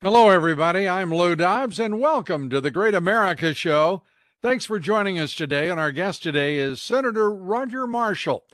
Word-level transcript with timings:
Hello, 0.00 0.30
everybody. 0.30 0.88
I'm 0.88 1.12
Lou 1.12 1.34
Dobbs, 1.34 1.80
and 1.80 1.98
welcome 1.98 2.48
to 2.50 2.60
the 2.60 2.70
Great 2.70 2.94
America 2.94 3.52
Show. 3.52 4.04
Thanks 4.40 4.64
for 4.64 4.78
joining 4.78 5.18
us 5.18 5.34
today. 5.34 5.68
And 5.68 5.80
our 5.80 5.90
guest 5.90 6.22
today 6.22 6.58
is 6.58 6.80
Senator 6.80 7.28
Roger 7.34 7.84
Marshall. 7.84 8.44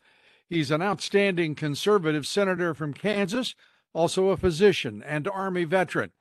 He's 0.49 0.71
an 0.71 0.81
outstanding 0.81 1.55
conservative 1.55 2.27
senator 2.27 2.73
from 2.73 2.95
Kansas, 2.95 3.55
also 3.93 4.29
a 4.29 4.39
physician 4.39 5.03
and 5.07 5.29
Army 5.29 5.65
veteran. 5.65 6.13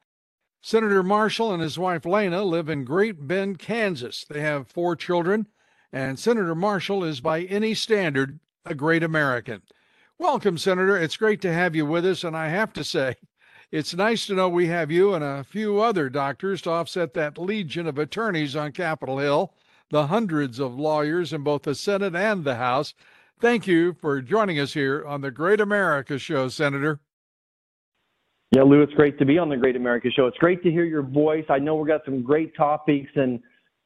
Senator 0.61 1.03
Marshall 1.03 1.53
and 1.53 1.63
his 1.63 1.79
wife 1.79 2.05
Laina 2.05 2.43
live 2.43 2.67
in 2.67 2.83
Great 2.83 3.25
Bend, 3.25 3.59
Kansas. 3.59 4.25
They 4.29 4.41
have 4.41 4.67
four 4.67 4.93
children, 4.97 5.47
and 5.93 6.19
Senator 6.19 6.53
Marshall 6.53 7.01
is, 7.05 7.21
by 7.21 7.43
any 7.43 7.73
standard, 7.75 8.41
a 8.65 8.75
great 8.75 9.03
American. 9.03 9.61
Welcome, 10.19 10.57
Senator. 10.57 10.97
It's 10.97 11.15
great 11.15 11.39
to 11.43 11.53
have 11.53 11.77
you 11.77 11.85
with 11.85 12.05
us, 12.05 12.25
and 12.25 12.35
I 12.35 12.49
have 12.49 12.73
to 12.73 12.83
say, 12.83 13.15
it's 13.73 13.95
nice 13.95 14.27
to 14.27 14.35
know 14.35 14.47
we 14.47 14.67
have 14.67 14.91
you 14.91 15.15
and 15.15 15.23
a 15.23 15.43
few 15.43 15.81
other 15.81 16.07
doctors 16.07 16.61
to 16.61 16.69
offset 16.69 17.15
that 17.15 17.39
legion 17.39 17.87
of 17.87 17.97
attorneys 17.97 18.55
on 18.55 18.71
Capitol 18.71 19.17
Hill, 19.17 19.51
the 19.89 20.07
hundreds 20.07 20.59
of 20.59 20.75
lawyers 20.75 21.33
in 21.33 21.41
both 21.41 21.63
the 21.63 21.73
Senate 21.73 22.15
and 22.15 22.43
the 22.43 22.57
House. 22.57 22.93
Thank 23.39 23.65
you 23.65 23.93
for 23.93 24.21
joining 24.21 24.59
us 24.59 24.73
here 24.73 25.03
on 25.03 25.21
the 25.21 25.31
Great 25.31 25.59
America 25.59 26.19
Show, 26.19 26.49
Senator. 26.49 26.99
Yeah, 28.51 28.61
Lou, 28.61 28.83
it's 28.83 28.93
great 28.93 29.17
to 29.17 29.25
be 29.25 29.39
on 29.39 29.49
the 29.49 29.57
Great 29.57 29.75
America 29.75 30.09
Show. 30.15 30.27
It's 30.27 30.37
great 30.37 30.61
to 30.61 30.69
hear 30.69 30.85
your 30.85 31.01
voice. 31.01 31.45
I 31.49 31.57
know 31.57 31.73
we've 31.73 31.87
got 31.87 32.05
some 32.05 32.21
great 32.21 32.55
topics, 32.55 33.09
and 33.15 33.39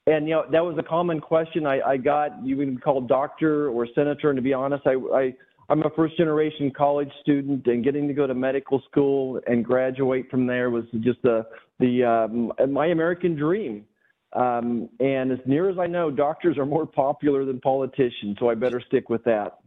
and 0.05 0.27
you 0.27 0.33
know 0.33 0.43
that 0.51 0.65
was 0.65 0.77
a 0.77 0.83
common 0.83 1.21
question 1.21 1.65
I, 1.65 1.79
I 1.79 1.95
got. 1.95 2.45
You 2.45 2.57
can 2.57 2.77
call 2.77 2.99
doctor 2.99 3.69
or 3.69 3.87
senator, 3.95 4.31
and 4.31 4.35
to 4.35 4.41
be 4.41 4.53
honest, 4.53 4.85
I, 4.85 4.95
I 5.15 5.33
I'm 5.69 5.81
a 5.83 5.89
first 5.95 6.17
generation 6.17 6.71
college 6.71 7.11
student, 7.21 7.67
and 7.67 7.83
getting 7.83 8.07
to 8.07 8.13
go 8.13 8.25
to 8.25 8.33
medical 8.33 8.81
school 8.89 9.39
and 9.47 9.65
graduate 9.65 10.29
from 10.31 10.47
there 10.47 10.69
was 10.69 10.85
just 11.01 11.21
the 11.23 11.45
the 11.79 12.03
um, 12.03 12.53
my 12.71 12.87
American 12.87 13.35
dream. 13.35 13.85
Um, 14.33 14.89
and 14.99 15.31
as 15.31 15.39
near 15.45 15.69
as 15.69 15.77
I 15.79 15.87
know, 15.87 16.11
doctors 16.11 16.57
are 16.57 16.65
more 16.65 16.85
popular 16.85 17.45
than 17.45 17.59
politicians, 17.59 18.37
so 18.39 18.49
I 18.49 18.55
better 18.55 18.81
stick 18.81 19.09
with 19.09 19.23
that. 19.23 19.57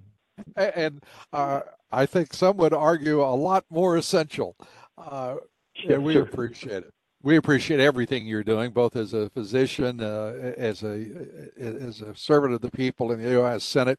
And 0.56 1.02
uh, 1.32 1.60
I 1.90 2.06
think 2.06 2.32
some 2.34 2.56
would 2.58 2.72
argue 2.72 3.22
a 3.22 3.34
lot 3.34 3.64
more 3.70 3.96
essential. 3.96 4.56
Uh, 4.96 5.36
and 5.88 6.04
we 6.04 6.16
appreciate 6.16 6.84
it. 6.84 6.94
We 7.22 7.36
appreciate 7.36 7.80
everything 7.80 8.26
you're 8.26 8.44
doing, 8.44 8.70
both 8.70 8.96
as 8.96 9.12
a 9.12 9.28
physician, 9.30 10.00
uh, 10.00 10.52
as 10.56 10.82
a 10.82 11.06
as 11.58 12.00
a 12.00 12.14
servant 12.14 12.54
of 12.54 12.62
the 12.62 12.70
people 12.70 13.12
in 13.12 13.22
the 13.22 13.30
U.S. 13.32 13.62
Senate. 13.62 13.98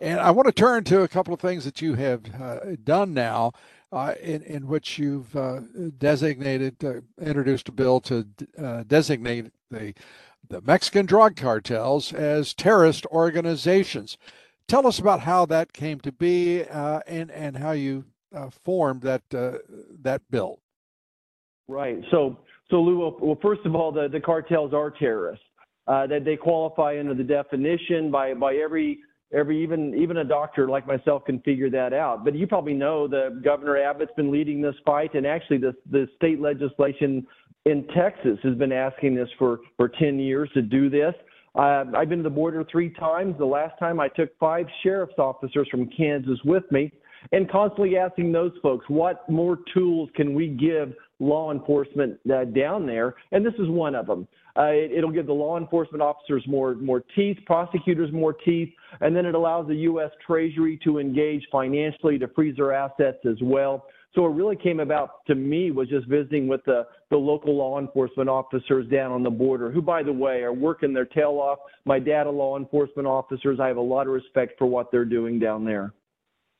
And 0.00 0.20
I 0.20 0.30
want 0.30 0.46
to 0.46 0.52
turn 0.52 0.84
to 0.84 1.02
a 1.02 1.08
couple 1.08 1.32
of 1.32 1.40
things 1.40 1.64
that 1.64 1.80
you 1.80 1.94
have 1.94 2.22
uh, 2.40 2.58
done 2.82 3.14
now, 3.14 3.52
uh, 3.92 4.14
in 4.20 4.42
in 4.42 4.66
which 4.66 4.98
you've 4.98 5.34
uh, 5.36 5.60
designated, 5.98 6.82
uh, 6.84 7.00
introduced 7.20 7.68
a 7.68 7.72
bill 7.72 8.00
to 8.00 8.26
uh, 8.58 8.84
designate 8.86 9.52
the 9.70 9.94
the 10.48 10.60
Mexican 10.62 11.06
drug 11.06 11.36
cartels 11.36 12.12
as 12.12 12.52
terrorist 12.52 13.06
organizations. 13.06 14.18
Tell 14.66 14.86
us 14.86 14.98
about 14.98 15.20
how 15.20 15.46
that 15.46 15.72
came 15.72 16.00
to 16.00 16.12
be 16.12 16.62
and 16.62 17.30
and 17.30 17.56
how 17.56 17.72
you 17.72 18.04
uh, 18.34 18.50
formed 18.64 19.02
that 19.02 19.22
uh, 19.34 19.58
that 20.02 20.22
bill. 20.30 20.58
Right. 21.68 21.98
So, 22.10 22.38
so 22.70 22.80
Lou, 22.80 22.98
well, 23.20 23.38
first 23.40 23.62
of 23.64 23.74
all, 23.74 23.92
the, 23.92 24.08
the 24.08 24.20
cartels 24.20 24.72
are 24.72 24.90
terrorists. 24.90 25.44
Uh, 25.88 26.06
that 26.06 26.24
they 26.24 26.36
qualify 26.36 26.96
under 27.00 27.12
the 27.12 27.24
definition 27.24 28.08
by 28.08 28.32
by 28.34 28.54
every 28.54 29.00
every 29.32 29.62
even 29.62 29.94
even 29.94 30.18
a 30.18 30.24
doctor 30.24 30.68
like 30.68 30.86
myself 30.86 31.24
can 31.24 31.40
figure 31.40 31.70
that 31.70 31.92
out. 31.92 32.24
But 32.24 32.34
you 32.34 32.46
probably 32.46 32.74
know 32.74 33.08
that 33.08 33.42
Governor 33.42 33.76
Abbott's 33.78 34.12
been 34.16 34.30
leading 34.30 34.60
this 34.60 34.74
fight, 34.84 35.14
and 35.14 35.26
actually, 35.26 35.58
the 35.58 35.74
the 35.90 36.08
state 36.16 36.40
legislation 36.40 37.26
in 37.64 37.86
Texas 37.94 38.38
has 38.42 38.54
been 38.56 38.72
asking 38.72 39.14
this 39.14 39.28
for 39.38 39.60
for 39.76 39.88
10 39.88 40.18
years 40.18 40.50
to 40.54 40.62
do 40.62 40.90
this. 40.90 41.14
Uh, 41.54 41.84
I've 41.94 42.08
been 42.08 42.18
to 42.18 42.24
the 42.24 42.30
border 42.30 42.64
three 42.70 42.90
times. 42.90 43.36
The 43.38 43.44
last 43.44 43.78
time 43.78 44.00
I 44.00 44.08
took 44.08 44.30
five 44.38 44.66
sheriff's 44.82 45.18
officers 45.18 45.68
from 45.70 45.88
Kansas 45.90 46.38
with 46.44 46.64
me 46.70 46.90
and 47.30 47.50
constantly 47.50 47.96
asking 47.96 48.32
those 48.32 48.52
folks, 48.62 48.84
what 48.88 49.28
more 49.30 49.58
tools 49.72 50.08
can 50.16 50.34
we 50.34 50.48
give 50.48 50.92
law 51.20 51.52
enforcement 51.52 52.18
uh, 52.32 52.44
down 52.46 52.86
there? 52.86 53.14
And 53.30 53.44
this 53.46 53.54
is 53.54 53.68
one 53.68 53.94
of 53.94 54.06
them. 54.06 54.26
Uh, 54.56 54.68
it, 54.68 55.02
will 55.02 55.12
give 55.12 55.26
the 55.26 55.32
law 55.32 55.56
enforcement 55.56 56.02
officers 56.02 56.44
more 56.46 56.74
more 56.74 57.02
teeth, 57.14 57.38
prosecutors 57.46 58.12
more 58.12 58.32
teeth, 58.32 58.68
and 59.00 59.16
then 59.16 59.24
it 59.24 59.34
allows 59.34 59.66
the 59.66 59.76
U.S. 59.76 60.10
Treasury 60.26 60.78
to 60.84 60.98
engage 60.98 61.46
financially 61.50 62.18
to 62.18 62.28
freeze 62.28 62.56
their 62.56 62.72
assets 62.72 63.18
as 63.24 63.36
well. 63.40 63.86
So 64.14 64.26
it 64.26 64.30
really 64.30 64.56
came 64.56 64.80
about 64.80 65.24
to 65.26 65.34
me 65.34 65.70
was 65.70 65.88
just 65.88 66.06
visiting 66.06 66.46
with 66.46 66.62
the, 66.66 66.86
the 67.10 67.16
local 67.16 67.56
law 67.56 67.78
enforcement 67.78 68.28
officers 68.28 68.86
down 68.90 69.10
on 69.10 69.22
the 69.22 69.30
border, 69.30 69.70
who, 69.70 69.80
by 69.80 70.02
the 70.02 70.12
way, 70.12 70.42
are 70.42 70.52
working 70.52 70.92
their 70.92 71.06
tail 71.06 71.38
off. 71.42 71.60
My 71.86 71.98
dad, 71.98 72.26
a 72.26 72.30
law 72.30 72.58
enforcement 72.58 73.08
officers, 73.08 73.58
I 73.58 73.68
have 73.68 73.78
a 73.78 73.80
lot 73.80 74.06
of 74.06 74.12
respect 74.12 74.58
for 74.58 74.66
what 74.66 74.90
they're 74.90 75.06
doing 75.06 75.38
down 75.38 75.64
there. 75.64 75.94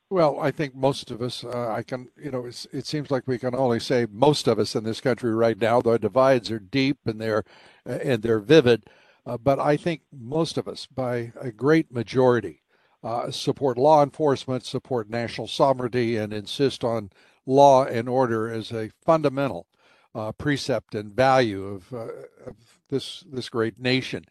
Well, 0.09 0.39
I 0.39 0.51
think 0.51 0.75
most 0.75 1.11
of 1.11 1.21
us, 1.21 1.43
uh, 1.43 1.69
I 1.69 1.81
can, 1.81 2.07
you 2.21 2.29
know, 2.29 2.45
it 2.45 2.85
seems 2.85 3.09
like 3.09 3.27
we 3.27 3.39
can 3.39 3.55
only 3.55 3.79
say 3.79 4.05
most 4.11 4.47
of 4.47 4.59
us 4.59 4.75
in 4.75 4.83
this 4.83 5.01
country 5.01 5.33
right 5.33 5.59
now. 5.59 5.81
The 5.81 5.97
divides 5.97 6.51
are 6.51 6.59
deep 6.59 6.97
and 7.05 7.19
they're 7.19 7.43
and 7.85 8.21
they're 8.21 8.39
vivid, 8.39 8.89
uh, 9.25 9.37
but 9.37 9.59
I 9.59 9.77
think 9.77 10.01
most 10.11 10.57
of 10.57 10.67
us, 10.67 10.85
by 10.85 11.31
a 11.39 11.51
great 11.51 11.91
majority, 11.91 12.61
uh, 13.03 13.31
support 13.31 13.77
law 13.77 14.03
enforcement, 14.03 14.65
support 14.65 15.09
national 15.09 15.47
sovereignty, 15.47 16.17
and 16.17 16.33
insist 16.33 16.83
on 16.83 17.09
law 17.45 17.85
and 17.85 18.07
order 18.07 18.49
as 18.49 18.71
a 18.71 18.91
fundamental 19.03 19.67
uh, 20.15 20.31
precept 20.31 20.95
and 20.95 21.13
value 21.13 21.65
of, 21.65 21.93
uh, 21.93 22.07
of 22.45 22.55
this 22.89 23.23
this 23.31 23.49
great 23.49 23.79
nation. 23.79 24.25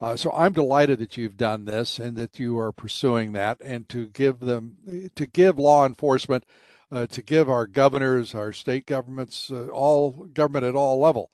Uh, 0.00 0.14
so 0.14 0.30
I'm 0.32 0.52
delighted 0.52 0.98
that 1.00 1.16
you've 1.16 1.36
done 1.36 1.64
this 1.64 1.98
and 1.98 2.16
that 2.16 2.38
you 2.38 2.58
are 2.58 2.72
pursuing 2.72 3.32
that, 3.32 3.60
and 3.60 3.88
to 3.88 4.06
give 4.06 4.40
them, 4.40 4.76
to 5.16 5.26
give 5.26 5.58
law 5.58 5.86
enforcement, 5.86 6.44
uh, 6.92 7.06
to 7.06 7.22
give 7.22 7.50
our 7.50 7.66
governors, 7.66 8.34
our 8.34 8.52
state 8.52 8.86
governments, 8.86 9.50
all 9.50 10.10
government 10.10 10.64
at 10.64 10.76
all 10.76 11.00
level, 11.00 11.30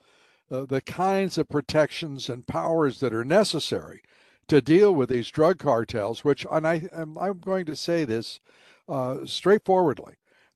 uh, 0.51 0.65
the 0.67 0.81
kinds 0.81 1.39
of 1.39 1.49
protections 1.49 2.29
and 2.29 2.47
powers 2.47 3.01
that 3.01 3.15
are 3.15 3.25
necessary 3.25 4.03
to 4.49 4.61
deal 4.61 4.95
with 4.95 5.09
these 5.09 5.31
drug 5.31 5.59
cartels. 5.59 6.25
Which, 6.25 6.47
and 6.51 6.67
I, 6.67 6.89
I'm 6.95 7.39
going 7.39 7.65
to 7.67 7.77
say 7.77 8.05
this 8.05 8.41
uh, 8.89 9.19
straightforwardly, 9.25 10.15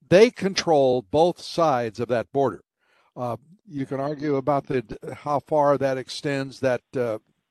they 0.08 0.30
control 0.30 1.02
both 1.02 1.40
sides 1.40 2.00
of 2.00 2.08
that 2.08 2.32
border. 2.32 2.64
Uh, 3.16 3.36
you 3.66 3.84
can 3.84 4.00
argue 4.00 4.36
about 4.36 4.66
the 4.66 4.84
how 5.14 5.40
far 5.40 5.76
that 5.76 5.98
extends 5.98 6.60
that 6.60 6.80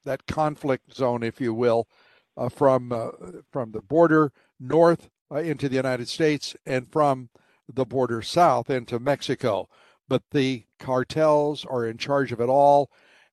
that 0.07 0.25
conflict 0.25 0.95
zone, 0.95 1.21
if 1.21 1.39
you 1.39 1.53
will, 1.53 1.87
uh, 2.35 2.49
from 2.49 2.91
uh, 2.91 3.09
from 3.51 3.71
the 3.71 3.81
border 3.81 4.31
north 4.59 5.09
uh, 5.31 5.35
into 5.37 5.69
the 5.69 5.75
United 5.75 6.07
States 6.07 6.55
and 6.65 6.91
from 6.91 7.29
the 7.71 7.85
border 7.85 8.21
south 8.21 8.69
into 8.69 8.99
Mexico. 8.99 9.69
But 10.07 10.23
the 10.31 10.63
cartels 10.79 11.65
are 11.65 11.85
in 11.85 11.97
charge 11.97 12.31
of 12.31 12.39
it 12.39 12.49
all, 12.49 12.89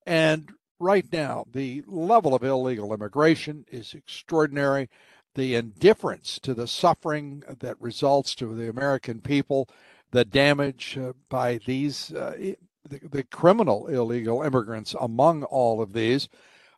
and 0.07 0.51
right 0.79 1.07
now 1.13 1.45
the 1.53 1.83
level 1.87 2.35
of 2.35 2.43
illegal 2.43 2.93
immigration 2.93 3.65
is 3.71 3.95
extraordinary. 3.95 4.89
The 5.35 5.55
indifference 5.55 6.39
to 6.41 6.55
the 6.55 6.69
suffering 6.69 7.43
that 7.59 7.81
results 7.81 8.35
to 8.37 8.55
the 8.55 8.69
American 8.69 9.21
people, 9.21 9.69
the 10.13 10.25
damage 10.25 10.97
uh, 10.97 11.13
by 11.29 11.59
these 11.67 12.13
uh, 12.13 12.55
the, 12.89 13.01
the 13.09 13.23
criminal 13.25 13.87
illegal 13.89 14.43
immigrants 14.43 14.95
among 15.01 15.43
all 15.45 15.81
of 15.81 15.93
these 15.93 16.29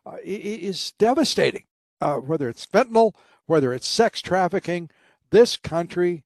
uh, 0.05 0.17
is 0.23 0.91
devastating. 0.97 1.63
Uh, 1.99 2.15
whether 2.15 2.47
it's 2.47 2.65
fentanyl, 2.65 3.13
whether 3.45 3.73
it's 3.73 3.87
sex 3.87 4.21
trafficking, 4.21 4.89
this 5.31 5.57
country, 5.57 6.23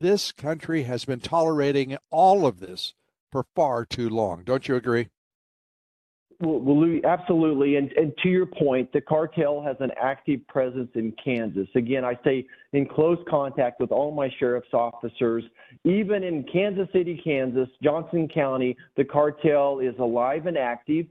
this 0.00 0.32
country 0.32 0.84
has 0.84 1.04
been 1.04 1.20
tolerating 1.20 1.96
all 2.10 2.46
of 2.46 2.60
this 2.60 2.94
for 3.30 3.44
far 3.54 3.84
too 3.84 4.08
long. 4.08 4.42
Don't 4.44 4.68
you 4.68 4.76
agree? 4.76 5.08
Well, 6.42 6.64
Louis, 6.64 7.04
absolutely. 7.04 7.76
And, 7.76 7.92
and 7.92 8.14
to 8.22 8.30
your 8.30 8.46
point, 8.46 8.90
the 8.94 9.00
cartel 9.02 9.62
has 9.62 9.76
an 9.80 9.90
active 10.00 10.40
presence 10.48 10.88
in 10.94 11.12
Kansas. 11.22 11.68
Again, 11.74 12.02
I 12.02 12.16
stay 12.22 12.46
in 12.72 12.86
close 12.86 13.18
contact 13.28 13.78
with 13.78 13.92
all 13.92 14.10
my 14.10 14.30
sheriff's 14.38 14.72
officers. 14.72 15.44
Even 15.84 16.24
in 16.24 16.44
Kansas 16.50 16.88
City, 16.94 17.20
Kansas, 17.22 17.68
Johnson 17.82 18.26
County, 18.26 18.74
the 18.96 19.04
cartel 19.04 19.80
is 19.80 19.94
alive 19.98 20.46
and 20.46 20.56
active. 20.56 21.04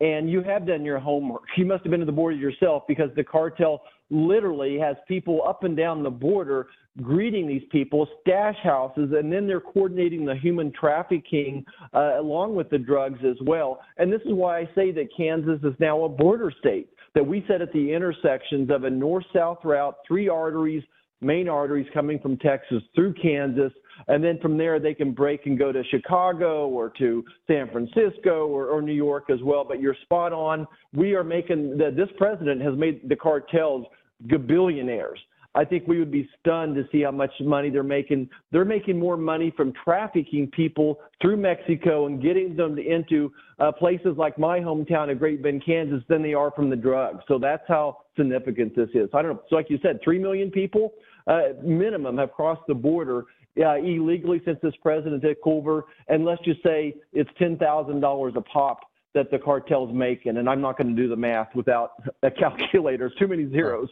And 0.00 0.30
you 0.30 0.42
have 0.42 0.66
done 0.66 0.84
your 0.84 1.00
homework. 1.00 1.44
You 1.56 1.64
must 1.66 1.82
have 1.82 1.90
been 1.90 2.00
to 2.00 2.06
the 2.06 2.12
border 2.12 2.36
yourself 2.36 2.84
because 2.86 3.10
the 3.16 3.24
cartel 3.24 3.82
literally 4.10 4.78
has 4.78 4.96
people 5.08 5.42
up 5.46 5.64
and 5.64 5.76
down 5.76 6.02
the 6.02 6.10
border 6.10 6.68
greeting 7.02 7.46
these 7.46 7.64
people, 7.70 8.08
stash 8.22 8.56
houses, 8.62 9.12
and 9.16 9.32
then 9.32 9.46
they're 9.46 9.60
coordinating 9.60 10.24
the 10.24 10.34
human 10.34 10.72
trafficking 10.72 11.64
uh, 11.92 12.18
along 12.18 12.54
with 12.54 12.70
the 12.70 12.78
drugs 12.78 13.18
as 13.24 13.36
well. 13.42 13.80
And 13.98 14.12
this 14.12 14.22
is 14.22 14.32
why 14.32 14.60
I 14.60 14.70
say 14.74 14.92
that 14.92 15.08
Kansas 15.16 15.60
is 15.62 15.74
now 15.78 16.04
a 16.04 16.08
border 16.08 16.52
state, 16.58 16.88
that 17.14 17.26
we 17.26 17.44
set 17.46 17.60
at 17.60 17.72
the 17.72 17.92
intersections 17.92 18.70
of 18.70 18.84
a 18.84 18.90
north 18.90 19.26
south 19.34 19.58
route, 19.64 19.96
three 20.06 20.28
arteries, 20.28 20.82
main 21.20 21.48
arteries 21.48 21.86
coming 21.94 22.18
from 22.18 22.36
Texas 22.38 22.82
through 22.94 23.14
Kansas. 23.14 23.72
And 24.08 24.22
then 24.22 24.38
from 24.40 24.58
there, 24.58 24.78
they 24.78 24.94
can 24.94 25.12
break 25.12 25.46
and 25.46 25.58
go 25.58 25.72
to 25.72 25.82
Chicago 25.84 26.68
or 26.68 26.90
to 26.98 27.24
San 27.46 27.70
Francisco 27.70 28.46
or, 28.46 28.66
or 28.66 28.82
New 28.82 28.92
York 28.92 29.30
as 29.30 29.42
well. 29.42 29.64
But 29.64 29.80
you're 29.80 29.96
spot 30.02 30.32
on. 30.32 30.66
We 30.92 31.14
are 31.14 31.24
making, 31.24 31.78
that 31.78 31.96
this 31.96 32.08
president 32.18 32.60
has 32.60 32.76
made 32.76 33.08
the 33.08 33.16
cartels 33.16 33.86
gabillionaires. 34.26 35.18
I 35.56 35.64
think 35.64 35.88
we 35.88 35.98
would 35.98 36.10
be 36.10 36.28
stunned 36.38 36.74
to 36.74 36.84
see 36.92 37.02
how 37.02 37.10
much 37.10 37.30
money 37.40 37.70
they're 37.70 37.82
making. 37.82 38.28
They're 38.52 38.66
making 38.66 38.98
more 38.98 39.16
money 39.16 39.52
from 39.56 39.72
trafficking 39.82 40.50
people 40.50 41.00
through 41.22 41.38
Mexico 41.38 42.06
and 42.06 42.22
getting 42.22 42.54
them 42.54 42.78
into 42.78 43.32
uh, 43.58 43.72
places 43.72 44.16
like 44.18 44.38
my 44.38 44.60
hometown 44.60 45.10
of 45.10 45.18
Great 45.18 45.42
Bend, 45.42 45.64
Kansas, 45.64 46.02
than 46.08 46.22
they 46.22 46.34
are 46.34 46.50
from 46.50 46.68
the 46.68 46.76
drugs. 46.76 47.24
So 47.26 47.38
that's 47.38 47.62
how 47.66 47.98
significant 48.18 48.76
this 48.76 48.90
is. 48.92 49.08
I 49.14 49.22
don't 49.22 49.32
know. 49.32 49.42
So, 49.48 49.56
like 49.56 49.70
you 49.70 49.78
said, 49.82 50.00
three 50.04 50.18
million 50.18 50.50
people 50.50 50.92
uh, 51.26 51.54
minimum 51.64 52.18
have 52.18 52.32
crossed 52.32 52.66
the 52.68 52.74
border 52.74 53.24
uh, 53.58 53.76
illegally 53.76 54.42
since 54.44 54.58
this 54.62 54.74
president 54.82 55.22
took 55.22 55.38
over, 55.46 55.84
and 56.08 56.26
let's 56.26 56.42
just 56.44 56.62
say 56.62 56.94
it's 57.14 57.30
ten 57.38 57.56
thousand 57.56 58.00
dollars 58.00 58.34
a 58.36 58.42
pop 58.42 58.80
that 59.14 59.30
the 59.30 59.38
cartel's 59.38 59.94
making. 59.94 60.36
And 60.36 60.50
I'm 60.50 60.60
not 60.60 60.76
going 60.76 60.94
to 60.94 61.02
do 61.02 61.08
the 61.08 61.16
math 61.16 61.54
without 61.54 61.92
a 62.22 62.30
calculator. 62.30 63.06
It's 63.06 63.16
Too 63.16 63.26
many 63.26 63.50
zeros 63.50 63.88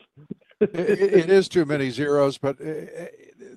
it, 0.61 1.01
it 1.01 1.31
is 1.31 1.49
too 1.49 1.65
many 1.65 1.91
zeros, 1.91 2.39
but 2.39 2.61
uh, 2.61 2.65
uh, 2.65 3.07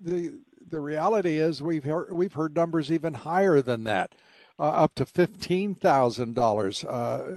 the 0.02 0.34
the 0.70 0.80
reality 0.80 1.38
is 1.38 1.62
we've 1.62 1.84
heard 1.84 2.12
we've 2.12 2.34
heard 2.34 2.56
numbers 2.56 2.92
even 2.92 3.14
higher 3.14 3.62
than 3.62 3.84
that, 3.86 4.16
uh, 4.60 4.64
up 4.64 4.96
to 4.96 5.06
fifteen 5.06 5.76
thousand 5.76 6.38
uh, 6.38 6.42
dollars. 6.42 6.84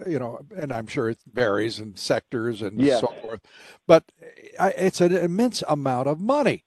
You 0.07 0.19
know, 0.19 0.41
and 0.57 0.73
I'm 0.73 0.87
sure 0.87 1.11
it 1.11 1.19
varies 1.33 1.79
in 1.79 1.97
sectors 1.97 2.63
and 2.63 2.81
yeah. 2.81 3.01
so 3.01 3.09
forth, 3.23 3.41
but 3.87 4.05
it's 4.23 5.01
an 5.01 5.17
immense 5.17 5.63
amount 5.69 6.09
of 6.09 6.21
money 6.21 6.65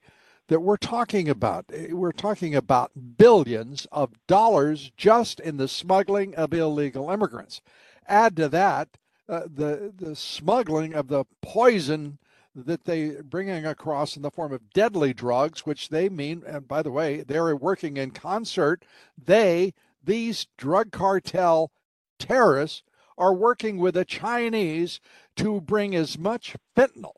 that 0.48 0.60
we're 0.60 0.76
talking 0.76 1.28
about. 1.28 1.66
We're 1.90 2.12
talking 2.12 2.54
about 2.54 2.92
billions 3.16 3.86
of 3.92 4.12
dollars 4.26 4.92
just 4.96 5.40
in 5.40 5.56
the 5.56 5.68
smuggling 5.68 6.34
of 6.34 6.52
illegal 6.52 7.10
immigrants. 7.10 7.60
Add 8.06 8.36
to 8.36 8.48
that 8.50 8.88
uh, 9.28 9.42
the 9.52 9.92
the 9.96 10.14
smuggling 10.14 10.94
of 10.94 11.08
the 11.08 11.24
poison 11.40 12.18
that 12.54 12.84
they 12.84 13.10
bringing 13.22 13.66
across 13.66 14.16
in 14.16 14.22
the 14.22 14.30
form 14.30 14.52
of 14.52 14.70
deadly 14.72 15.12
drugs, 15.12 15.66
which 15.66 15.88
they 15.88 16.08
mean, 16.08 16.42
and 16.46 16.68
by 16.68 16.82
the 16.82 16.90
way, 16.90 17.22
they're 17.22 17.54
working 17.56 17.96
in 17.96 18.10
concert. 18.10 18.84
They, 19.22 19.74
these 20.02 20.46
drug 20.56 20.92
cartel 20.92 21.72
terrorists, 22.18 22.82
are 23.16 23.34
working 23.34 23.78
with 23.78 23.94
the 23.94 24.04
Chinese 24.04 25.00
to 25.36 25.60
bring 25.60 25.94
as 25.94 26.18
much 26.18 26.56
fentanyl 26.76 27.14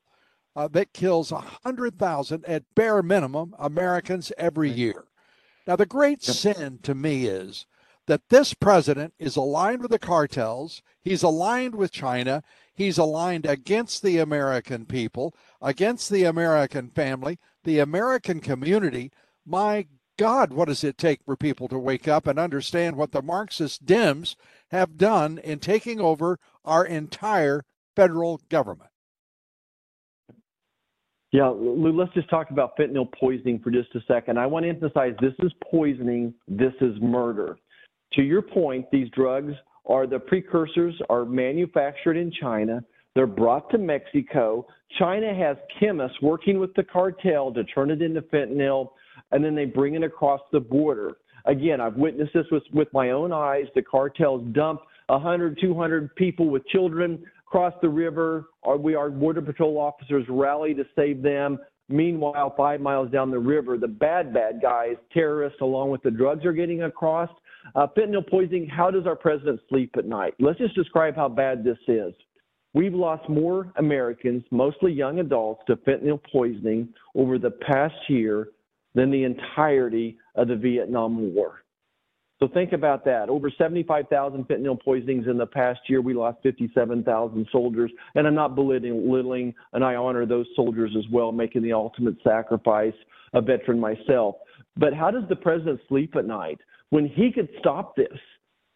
uh, 0.55 0.69
that 0.69 0.93
kills 0.93 1.33
100,000 1.33 2.44
at 2.47 2.75
bare 2.75 3.03
minimum 3.03 3.55
Americans 3.59 4.33
every 4.38 4.71
year. 4.71 5.05
Now, 5.67 5.77
the 5.77 5.87
great 5.87 6.23
sin 6.23 6.79
to 6.83 6.94
me 6.94 7.27
is 7.27 7.67
that 8.06 8.29
this 8.29 8.55
president 8.55 9.15
is 9.19 9.37
aligned 9.37 9.83
with 9.83 9.91
the 9.91 9.99
cartels, 9.99 10.83
he's 11.03 11.23
aligned 11.23 11.75
with 11.75 11.91
China, 11.91 12.43
He's 12.76 12.99
aligned 12.99 13.46
against 13.46 14.02
the 14.02 14.19
American 14.19 14.84
people, 14.84 15.34
against 15.62 16.11
the 16.11 16.25
American 16.25 16.90
family, 16.90 17.38
the 17.64 17.78
American 17.78 18.40
community. 18.40 19.11
My 19.46 19.87
God, 20.19 20.52
what 20.52 20.69
does 20.69 20.84
it 20.84 20.99
take 20.99 21.25
for 21.25 21.37
people 21.37 21.69
to 21.69 21.78
wake 21.78 22.06
up 22.06 22.26
and 22.26 22.38
understand 22.38 22.96
what 22.96 23.12
the 23.12 23.23
Marxist 23.23 23.87
Dems 23.87 24.37
have 24.70 24.99
done 24.99 25.38
in 25.38 25.58
taking 25.58 26.00
over 26.00 26.38
our 26.64 26.84
entire 26.84 27.64
federal 27.94 28.40
government? 28.50 28.90
Yeah, 31.32 31.49
Lou, 31.49 31.93
let's 31.93 32.14
just 32.14 32.31
talk 32.31 32.50
about 32.50 32.76
fentanyl 32.78 33.11
poisoning 33.12 33.58
for 33.58 33.70
just 33.70 33.94
a 33.94 34.00
second. 34.06 34.38
I 34.38 34.46
want 34.46 34.64
to 34.64 34.70
emphasize 34.70 35.14
this 35.20 35.34
is 35.40 35.52
poisoning, 35.70 36.32
this 36.46 36.73
is 36.81 36.94
murder. 37.00 37.58
To 38.14 38.23
your 38.23 38.43
point, 38.43 38.87
these 38.90 39.08
drugs 39.11 39.52
are 39.87 40.06
the 40.06 40.19
precursors 40.19 40.94
are 41.09 41.25
manufactured 41.25 42.17
in 42.17 42.33
China. 42.41 42.83
They're 43.15 43.27
brought 43.27 43.71
to 43.71 43.79
Mexico. 43.79 44.67
China 44.99 45.35
has 45.35 45.56
chemists 45.81 46.21
working 46.21 46.59
with 46.61 46.75
the 46.75 46.85
cartel 46.85 47.53
to 47.53 47.65
turn 47.65 47.91
it 47.91 48.03
into 48.03 48.23
fentanyl, 48.23 48.91
and 49.33 49.44
then 49.44 49.55
they 49.55 49.65
bring 49.65 49.94
it 49.94 50.03
across 50.03 50.41
the 50.53 50.61
border. 50.61 51.17
Again, 51.47 51.81
I've 51.81 51.97
witnessed 51.97 52.35
this 52.35 52.47
with, 52.50 52.65
with 52.73 52.88
my 52.93 53.11
own 53.11 53.33
eyes. 53.33 53.67
The 53.75 53.83
cartels 53.83 54.43
dump 54.53 54.81
100, 55.06 55.59
200 55.61 56.15
people 56.17 56.50
with 56.50 56.67
children 56.67 57.23
across 57.47 57.73
the 57.81 57.88
river. 57.88 58.47
Our, 58.65 58.77
we, 58.77 58.94
our 58.94 59.11
Border 59.11 59.43
Patrol 59.43 59.79
officers 59.79 60.25
rally 60.29 60.75
to 60.75 60.85
save 60.97 61.23
them. 61.23 61.59
Meanwhile, 61.88 62.55
five 62.56 62.81
miles 62.81 63.11
down 63.12 63.31
the 63.31 63.38
river, 63.38 63.79
the 63.79 63.87
bad, 63.87 64.35
bad 64.35 64.61
guys, 64.61 64.97
terrorists, 65.15 65.61
along 65.61 65.91
with 65.91 66.03
the 66.03 66.11
drugs, 66.11 66.44
are 66.44 66.53
getting 66.53 66.83
across. 66.83 67.31
Uh, 67.74 67.86
fentanyl 67.96 68.26
poisoning, 68.28 68.66
how 68.66 68.90
does 68.90 69.06
our 69.06 69.16
president 69.16 69.60
sleep 69.68 69.94
at 69.98 70.06
night? 70.06 70.34
Let's 70.38 70.58
just 70.58 70.74
describe 70.74 71.16
how 71.16 71.28
bad 71.28 71.64
this 71.64 71.78
is. 71.88 72.14
We've 72.74 72.94
lost 72.94 73.28
more 73.28 73.72
Americans, 73.76 74.44
mostly 74.50 74.92
young 74.92 75.18
adults, 75.18 75.62
to 75.66 75.76
fentanyl 75.76 76.20
poisoning 76.30 76.90
over 77.14 77.38
the 77.38 77.50
past 77.50 77.94
year 78.08 78.48
than 78.94 79.10
the 79.10 79.24
entirety 79.24 80.18
of 80.34 80.48
the 80.48 80.56
Vietnam 80.56 81.34
War. 81.34 81.62
So 82.38 82.48
think 82.48 82.72
about 82.72 83.04
that. 83.06 83.30
Over 83.30 83.50
75,000 83.50 84.44
fentanyl 84.44 84.78
poisonings 84.78 85.26
in 85.26 85.38
the 85.38 85.46
past 85.46 85.80
year. 85.88 86.02
We 86.02 86.12
lost 86.12 86.38
57,000 86.42 87.46
soldiers. 87.50 87.90
And 88.14 88.26
I'm 88.26 88.34
not 88.34 88.54
belittling, 88.54 89.54
and 89.72 89.82
I 89.82 89.94
honor 89.94 90.26
those 90.26 90.46
soldiers 90.54 90.94
as 90.98 91.04
well, 91.10 91.32
making 91.32 91.62
the 91.62 91.72
ultimate 91.72 92.16
sacrifice, 92.22 92.94
a 93.32 93.40
veteran 93.40 93.80
myself. 93.80 94.36
But 94.76 94.92
how 94.92 95.10
does 95.10 95.24
the 95.30 95.36
president 95.36 95.80
sleep 95.88 96.14
at 96.14 96.26
night? 96.26 96.58
When 96.91 97.06
he 97.09 97.33
could 97.33 97.49
stop 97.59 97.97
this, 97.97 98.19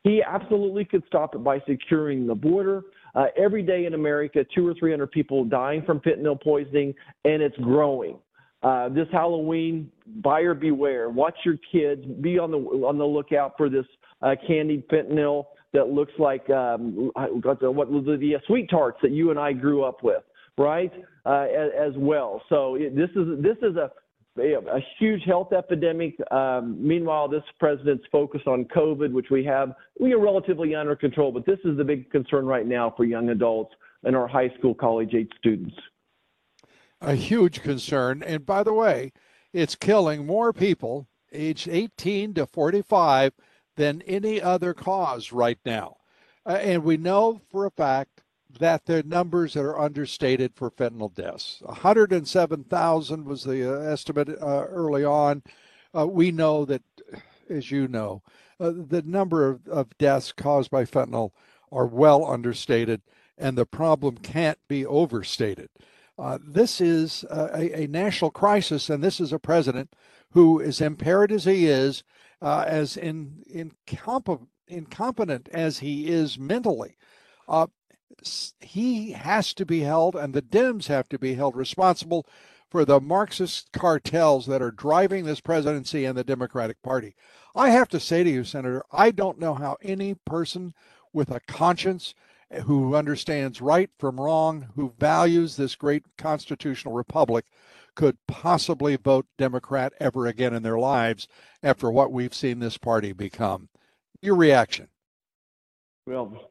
he 0.02 0.22
absolutely 0.22 0.84
could 0.84 1.02
stop 1.06 1.34
it 1.34 1.44
by 1.44 1.60
securing 1.68 2.26
the 2.26 2.34
border. 2.34 2.82
Uh, 3.14 3.26
every 3.36 3.62
day 3.62 3.86
in 3.86 3.94
America, 3.94 4.44
two 4.54 4.66
or 4.66 4.74
three 4.74 4.90
hundred 4.90 5.10
people 5.10 5.44
dying 5.44 5.82
from 5.84 6.00
fentanyl 6.00 6.40
poisoning, 6.40 6.94
and 7.24 7.42
it's 7.42 7.56
growing. 7.58 8.16
Uh, 8.62 8.88
this 8.88 9.08
Halloween, 9.10 9.90
buyer 10.22 10.54
beware. 10.54 11.08
Watch 11.08 11.36
your 11.44 11.56
kids. 11.72 12.04
Be 12.20 12.38
on 12.38 12.50
the 12.50 12.58
on 12.58 12.98
the 12.98 13.04
lookout 13.04 13.54
for 13.56 13.68
this 13.68 13.86
uh, 14.22 14.34
candied 14.46 14.88
fentanyl 14.88 15.46
that 15.72 15.88
looks 15.88 16.12
like 16.18 16.48
um, 16.50 17.10
what 17.14 17.90
the, 17.90 18.16
the 18.20 18.34
SweeTarts 18.48 19.00
that 19.02 19.12
you 19.12 19.30
and 19.30 19.38
I 19.38 19.52
grew 19.52 19.84
up 19.84 20.02
with, 20.02 20.22
right? 20.58 20.92
Uh, 21.24 21.46
as, 21.56 21.70
as, 21.78 21.92
well. 21.96 22.42
So 22.48 22.74
it, 22.74 22.96
this 22.96 23.10
is 23.10 23.42
this 23.42 23.56
is 23.62 23.76
a 23.76 23.90
a 24.38 24.80
huge 24.98 25.22
health 25.24 25.52
epidemic. 25.52 26.16
Um, 26.30 26.76
meanwhile, 26.80 27.28
this 27.28 27.42
president's 27.58 28.04
focused 28.10 28.46
on 28.46 28.64
COVID, 28.66 29.12
which 29.12 29.30
we 29.30 29.44
have 29.44 29.72
we 29.98 30.12
are 30.12 30.20
relatively 30.20 30.74
under 30.74 30.96
control, 30.96 31.32
but 31.32 31.46
this 31.46 31.58
is 31.64 31.76
the 31.76 31.84
big 31.84 32.10
concern 32.10 32.46
right 32.46 32.66
now 32.66 32.92
for 32.96 33.04
young 33.04 33.30
adults 33.30 33.74
and 34.04 34.16
our 34.16 34.28
high 34.28 34.50
school, 34.58 34.74
college 34.74 35.14
age 35.14 35.30
students. 35.38 35.74
A 37.00 37.14
huge 37.14 37.62
concern. 37.62 38.22
And 38.22 38.44
by 38.46 38.62
the 38.62 38.72
way, 38.72 39.12
it's 39.52 39.74
killing 39.74 40.26
more 40.26 40.52
people 40.52 41.08
aged 41.32 41.68
18 41.68 42.34
to 42.34 42.46
45 42.46 43.32
than 43.76 44.02
any 44.02 44.40
other 44.40 44.74
cause 44.74 45.32
right 45.32 45.58
now. 45.64 45.96
Uh, 46.46 46.52
and 46.52 46.84
we 46.84 46.96
know 46.96 47.40
for 47.50 47.66
a 47.66 47.70
fact 47.70 48.19
that 48.58 48.86
the 48.86 49.02
numbers 49.02 49.54
that 49.54 49.62
are 49.62 49.78
understated 49.78 50.52
for 50.54 50.70
fentanyl 50.70 51.14
deaths. 51.14 51.58
107,000 51.64 53.24
was 53.24 53.44
the 53.44 53.72
uh, 53.72 53.80
estimate 53.80 54.28
uh, 54.28 54.64
early 54.64 55.04
on. 55.04 55.42
Uh, 55.96 56.06
we 56.06 56.30
know 56.30 56.64
that, 56.64 56.82
as 57.48 57.70
you 57.70 57.88
know, 57.88 58.22
uh, 58.58 58.72
the 58.74 59.02
number 59.02 59.48
of, 59.48 59.66
of, 59.68 59.96
deaths 59.98 60.32
caused 60.32 60.70
by 60.70 60.84
fentanyl 60.84 61.30
are 61.72 61.86
well 61.86 62.26
understated, 62.26 63.00
and 63.38 63.56
the 63.56 63.66
problem 63.66 64.18
can't 64.18 64.58
be 64.68 64.84
overstated. 64.84 65.68
Uh, 66.18 66.38
this 66.46 66.80
is 66.80 67.24
a, 67.30 67.82
a, 67.82 67.86
national 67.86 68.30
crisis, 68.30 68.90
and 68.90 69.02
this 69.02 69.20
is 69.20 69.32
a 69.32 69.38
president 69.38 69.94
who, 70.32 70.60
as 70.60 70.80
impaired 70.80 71.32
as 71.32 71.44
he 71.44 71.66
is, 71.66 72.04
uh, 72.42 72.64
as 72.66 72.96
in, 72.96 73.42
incompetent 74.68 75.48
as 75.48 75.78
he 75.78 76.08
is 76.08 76.38
mentally, 76.38 76.96
Uh, 77.48 77.66
he 78.60 79.12
has 79.12 79.54
to 79.54 79.66
be 79.66 79.80
held, 79.80 80.14
and 80.14 80.34
the 80.34 80.42
Dems 80.42 80.86
have 80.86 81.08
to 81.10 81.18
be 81.18 81.34
held 81.34 81.56
responsible 81.56 82.26
for 82.70 82.84
the 82.84 83.00
Marxist 83.00 83.72
cartels 83.72 84.46
that 84.46 84.62
are 84.62 84.70
driving 84.70 85.24
this 85.24 85.40
presidency 85.40 86.04
and 86.04 86.16
the 86.16 86.24
Democratic 86.24 86.80
Party. 86.82 87.14
I 87.54 87.70
have 87.70 87.88
to 87.88 88.00
say 88.00 88.22
to 88.22 88.30
you, 88.30 88.44
Senator, 88.44 88.84
I 88.92 89.10
don't 89.10 89.40
know 89.40 89.54
how 89.54 89.76
any 89.82 90.14
person 90.14 90.74
with 91.12 91.30
a 91.30 91.40
conscience 91.40 92.14
eh, 92.50 92.60
who 92.60 92.94
understands 92.94 93.60
right 93.60 93.90
from 93.98 94.20
wrong, 94.20 94.68
who 94.76 94.94
values 94.98 95.56
this 95.56 95.74
great 95.74 96.04
constitutional 96.16 96.94
republic, 96.94 97.46
could 97.96 98.18
possibly 98.28 98.94
vote 98.94 99.26
Democrat 99.36 99.92
ever 99.98 100.26
again 100.26 100.54
in 100.54 100.62
their 100.62 100.78
lives 100.78 101.26
after 101.62 101.90
what 101.90 102.12
we've 102.12 102.34
seen 102.34 102.60
this 102.60 102.78
party 102.78 103.12
become. 103.12 103.68
Your 104.22 104.36
reaction? 104.36 104.88
Well, 106.06 106.49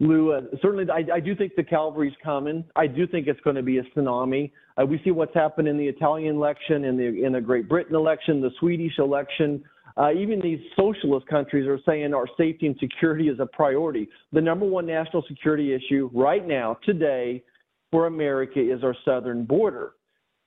Lou, 0.00 0.32
uh, 0.32 0.42
certainly 0.62 0.84
I, 0.90 1.16
I, 1.16 1.20
do 1.20 1.34
think 1.34 1.56
the 1.56 1.64
cavalry's 1.64 2.14
coming. 2.22 2.64
I 2.76 2.86
do 2.86 3.06
think 3.06 3.26
it's 3.26 3.40
going 3.40 3.56
to 3.56 3.62
be 3.62 3.78
a 3.78 3.82
tsunami. 3.82 4.52
Uh, 4.80 4.86
we 4.86 5.00
see 5.02 5.10
what's 5.10 5.34
happened 5.34 5.66
in 5.66 5.76
the 5.76 5.86
Italian 5.86 6.36
election, 6.36 6.84
in 6.84 6.96
the 6.96 7.24
in 7.24 7.32
the 7.32 7.40
Great 7.40 7.68
Britain 7.68 7.96
election, 7.96 8.40
the 8.40 8.52
Swedish 8.60 8.98
election. 8.98 9.62
Uh, 9.96 10.12
even 10.12 10.40
these 10.40 10.60
socialist 10.76 11.26
countries 11.26 11.66
are 11.66 11.80
saying 11.84 12.14
our 12.14 12.28
safety 12.36 12.68
and 12.68 12.76
security 12.78 13.28
is 13.28 13.40
a 13.40 13.46
priority. 13.46 14.08
The 14.32 14.40
number 14.40 14.64
one 14.64 14.86
national 14.86 15.24
security 15.26 15.74
issue 15.74 16.08
right 16.14 16.46
now, 16.46 16.78
today, 16.84 17.42
for 17.90 18.06
America 18.06 18.60
is 18.60 18.84
our 18.84 18.94
southern 19.04 19.44
border. 19.44 19.94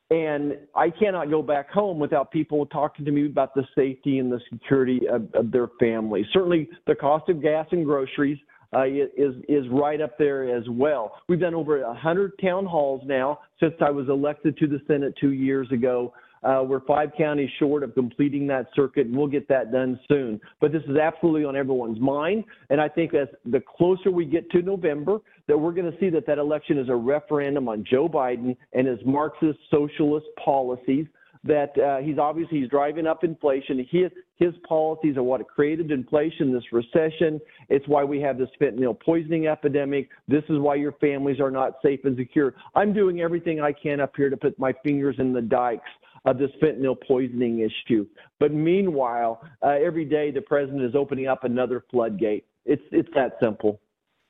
And 0.09 0.57
I 0.75 0.89
cannot 0.89 1.29
go 1.29 1.41
back 1.41 1.69
home 1.69 1.99
without 1.99 2.31
people 2.31 2.65
talking 2.65 3.03
to 3.03 3.11
me 3.11 3.25
about 3.25 3.53
the 3.53 3.63
safety 3.75 4.19
and 4.19 4.31
the 4.31 4.39
security 4.51 5.01
of, 5.09 5.27
of 5.33 5.51
their 5.51 5.67
families. 5.79 6.25
Certainly, 6.31 6.69
the 6.87 6.95
cost 6.95 7.27
of 7.27 7.41
gas 7.41 7.67
and 7.71 7.83
groceries 7.83 8.37
uh, 8.73 8.85
is 8.85 9.35
is 9.47 9.65
right 9.69 10.01
up 10.01 10.17
there 10.17 10.55
as 10.55 10.63
well. 10.69 11.13
We've 11.27 11.39
done 11.39 11.55
over 11.55 11.85
100 11.85 12.39
town 12.41 12.65
halls 12.65 13.01
now 13.05 13.39
since 13.59 13.73
I 13.81 13.89
was 13.89 14.07
elected 14.09 14.57
to 14.57 14.67
the 14.67 14.81
Senate 14.87 15.13
two 15.19 15.31
years 15.31 15.71
ago. 15.71 16.13
Uh, 16.43 16.63
we're 16.65 16.81
five 16.85 17.11
counties 17.15 17.49
short 17.59 17.83
of 17.83 17.93
completing 17.93 18.47
that 18.47 18.65
circuit, 18.75 19.05
and 19.05 19.15
we'll 19.15 19.27
get 19.27 19.47
that 19.47 19.71
done 19.71 19.99
soon. 20.07 20.41
But 20.59 20.71
this 20.71 20.81
is 20.87 20.97
absolutely 20.97 21.45
on 21.45 21.55
everyone's 21.55 21.99
mind, 21.99 22.45
and 22.71 22.81
I 22.81 22.89
think 22.89 23.13
as 23.13 23.27
the 23.45 23.61
closer 23.77 24.09
we 24.09 24.25
get 24.25 24.49
to 24.51 24.63
November, 24.63 25.19
that 25.47 25.57
we're 25.57 25.73
going 25.73 25.91
to 25.91 25.97
see 25.99 26.09
that 26.09 26.25
that 26.25 26.39
election 26.39 26.79
is 26.79 26.89
a 26.89 26.95
referendum 26.95 27.67
on 27.67 27.85
Joe 27.87 28.09
Biden 28.09 28.57
and 28.73 28.87
his 28.87 28.99
Marxist 29.05 29.59
socialist 29.69 30.25
policies 30.43 31.05
that 31.43 31.77
uh, 31.79 31.97
he's 31.97 32.17
obviously 32.17 32.59
he's 32.59 32.69
driving 32.69 33.07
up 33.07 33.23
inflation. 33.23 33.85
His 33.89 34.11
his 34.35 34.53
policies 34.67 35.17
are 35.17 35.23
what 35.23 35.47
created 35.47 35.91
inflation, 35.91 36.53
this 36.53 36.63
recession. 36.71 37.39
It's 37.69 37.87
why 37.87 38.03
we 38.03 38.19
have 38.21 38.37
this 38.37 38.49
fentanyl 38.59 38.99
poisoning 38.99 39.47
epidemic. 39.47 40.09
This 40.27 40.43
is 40.49 40.59
why 40.59 40.75
your 40.75 40.93
families 40.93 41.39
are 41.39 41.51
not 41.51 41.77
safe 41.83 42.01
and 42.03 42.15
secure. 42.17 42.53
I'm 42.75 42.93
doing 42.93 43.21
everything 43.21 43.61
I 43.61 43.71
can 43.71 43.99
up 43.99 44.13
here 44.15 44.29
to 44.29 44.37
put 44.37 44.57
my 44.59 44.73
fingers 44.83 45.15
in 45.19 45.33
the 45.33 45.41
dikes 45.41 45.89
of 46.25 46.37
this 46.37 46.51
fentanyl 46.61 46.95
poisoning 47.07 47.59
issue. 47.59 48.05
But 48.39 48.51
meanwhile, 48.51 49.41
uh, 49.63 49.69
every 49.69 50.05
day 50.05 50.29
the 50.31 50.41
president 50.41 50.83
is 50.83 50.95
opening 50.95 51.27
up 51.27 51.43
another 51.43 51.83
floodgate. 51.89 52.45
It's 52.65 52.83
it's 52.91 53.09
that 53.15 53.37
simple. 53.41 53.79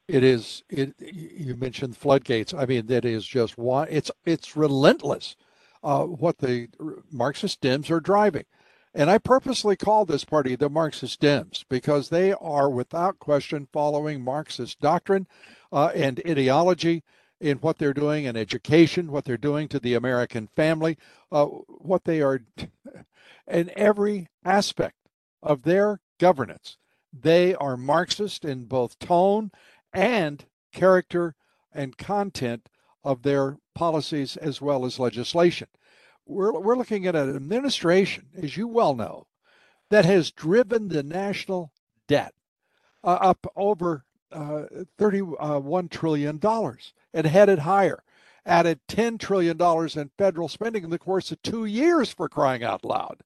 It 0.08 0.24
is. 0.24 0.64
It. 0.70 0.94
You 1.00 1.56
mentioned 1.56 1.98
floodgates. 1.98 2.54
I 2.54 2.66
mean, 2.66 2.86
that 2.88 3.04
is 3.04 3.26
just 3.26 3.58
one. 3.58 3.88
It's 3.90 4.12
it's 4.26 4.56
relentless 4.56 5.36
uh, 5.84 6.04
what 6.04 6.40
the 6.40 6.68
Marxist 7.12 7.62
Dems 7.62 7.90
are 7.90 8.00
driving. 8.00 8.46
And 8.94 9.10
I 9.10 9.18
purposely 9.20 9.78
call 9.78 10.06
this 10.06 10.26
party 10.26 10.56
the 10.56 10.70
Marxist 10.70 11.22
Dems 11.22 11.64
because 11.70 12.10
they 12.10 12.34
are, 12.34 12.70
without 12.70 13.20
question, 13.20 13.68
following 13.72 14.22
Marxist 14.22 14.82
doctrine 14.82 15.28
uh, 15.72 15.92
and 15.96 16.22
ideology 16.28 17.04
in 17.40 17.58
what 17.58 17.78
they're 17.78 17.94
doing 17.94 18.26
in 18.26 18.36
education, 18.36 19.12
what 19.12 19.26
they're 19.26 19.38
doing 19.38 19.68
to 19.70 19.80
the 19.80 19.94
American 19.94 20.48
family, 20.56 20.98
uh, 21.32 21.46
what 21.46 22.04
they 22.04 22.22
are 22.22 22.42
in 23.48 23.72
every 23.76 24.28
aspect 24.44 24.98
of 25.42 25.64
their 25.64 26.02
governance. 26.20 26.78
They 27.14 27.56
are 27.56 27.78
Marxist 27.78 28.46
in 28.46 28.66
both 28.66 29.00
tone 29.00 29.52
and 29.94 30.46
character 30.72 31.36
and 31.74 31.98
content 31.98 32.70
of 33.04 33.24
their 33.24 33.58
policies 33.74 34.38
as 34.38 34.62
well 34.62 34.86
as 34.86 35.00
legislation. 35.00 35.68
We're, 36.26 36.54
we're 36.60 36.78
looking 36.78 37.08
at 37.08 37.16
an 37.16 37.36
administration, 37.36 38.28
as 38.42 38.58
you 38.58 38.68
well 38.68 38.96
know, 38.96 39.28
that 39.90 40.06
has 40.06 40.32
driven 40.32 40.88
the 40.88 41.04
national 41.04 41.72
debt 42.08 42.34
uh, 43.04 43.18
up 43.22 43.46
over 43.56 44.06
uh, 44.32 44.64
$31 44.98 45.90
trillion 45.90 46.40
and 47.14 47.28
headed 47.28 47.60
higher. 47.60 48.04
Added 48.44 48.80
$10 48.88 49.20
trillion 49.20 49.58
in 49.96 50.12
federal 50.18 50.48
spending 50.48 50.84
in 50.84 50.90
the 50.90 50.98
course 50.98 51.32
of 51.32 51.42
two 51.44 51.66
years 51.66 52.12
for 52.12 52.28
crying 52.28 52.64
out 52.64 52.84
loud. 52.84 53.22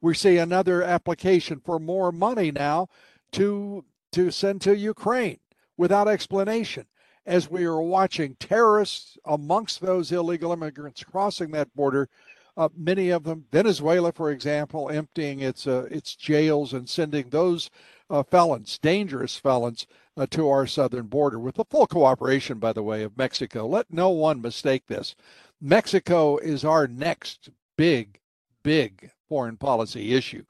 We 0.00 0.14
see 0.14 0.36
another 0.36 0.82
application 0.82 1.60
for 1.64 1.78
more 1.78 2.12
money 2.12 2.50
now 2.50 2.88
to, 3.32 3.84
to 4.12 4.30
send 4.30 4.60
to 4.62 4.76
Ukraine 4.76 5.38
without 5.76 6.06
explanation 6.06 6.86
as 7.28 7.50
we 7.50 7.64
are 7.66 7.82
watching 7.82 8.34
terrorists 8.40 9.18
amongst 9.26 9.82
those 9.82 10.10
illegal 10.10 10.50
immigrants 10.50 11.04
crossing 11.04 11.50
that 11.50 11.72
border. 11.76 12.08
Uh, 12.56 12.70
many 12.74 13.10
of 13.10 13.22
them, 13.22 13.44
Venezuela, 13.52 14.10
for 14.10 14.30
example, 14.30 14.88
emptying 14.88 15.40
its 15.40 15.66
uh, 15.66 15.86
its 15.90 16.16
jails 16.16 16.72
and 16.72 16.88
sending 16.88 17.28
those 17.28 17.70
uh, 18.10 18.22
felons, 18.22 18.78
dangerous 18.78 19.36
felons, 19.36 19.86
uh, 20.16 20.26
to 20.30 20.48
our 20.48 20.66
southern 20.66 21.06
border, 21.06 21.38
with 21.38 21.54
the 21.56 21.64
full 21.66 21.86
cooperation, 21.86 22.58
by 22.58 22.72
the 22.72 22.82
way, 22.82 23.02
of 23.02 23.16
Mexico. 23.16 23.66
Let 23.66 23.92
no 23.92 24.08
one 24.08 24.40
mistake 24.40 24.84
this. 24.88 25.14
Mexico 25.60 26.38
is 26.38 26.64
our 26.64 26.88
next 26.88 27.50
big, 27.76 28.18
big 28.62 29.10
foreign 29.28 29.58
policy 29.58 30.14
issue 30.14 30.44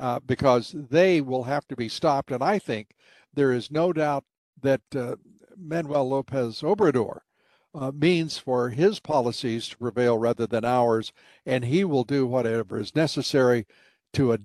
uh, 0.00 0.18
because 0.26 0.74
they 0.90 1.20
will 1.20 1.44
have 1.44 1.66
to 1.68 1.76
be 1.76 1.88
stopped, 1.88 2.32
and 2.32 2.42
I 2.42 2.58
think 2.58 2.90
there 3.32 3.52
is 3.52 3.70
no 3.70 3.92
doubt 3.92 4.24
that 4.62 4.82
uh, 4.94 5.14
Manuel 5.58 6.08
Lopez 6.08 6.60
Obrador 6.62 7.20
uh, 7.74 7.90
means 7.92 8.38
for 8.38 8.70
his 8.70 9.00
policies 9.00 9.68
to 9.68 9.78
prevail 9.78 10.18
rather 10.18 10.46
than 10.46 10.64
ours, 10.64 11.12
and 11.44 11.64
he 11.64 11.84
will 11.84 12.04
do 12.04 12.26
whatever 12.26 12.78
is 12.78 12.94
necessary 12.94 13.66
to 14.12 14.32
uh, 14.32 14.38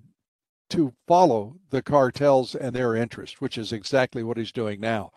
to 0.69 0.93
follow 1.07 1.55
the 1.71 1.81
cartels 1.81 2.53
and 2.53 2.75
their 2.75 2.95
interests, 2.95 3.41
which 3.41 3.57
is 3.57 3.73
exactly 3.73 4.21
what 4.21 4.37
he's 4.37 4.51
doing 4.51 4.79
now. 4.79 5.11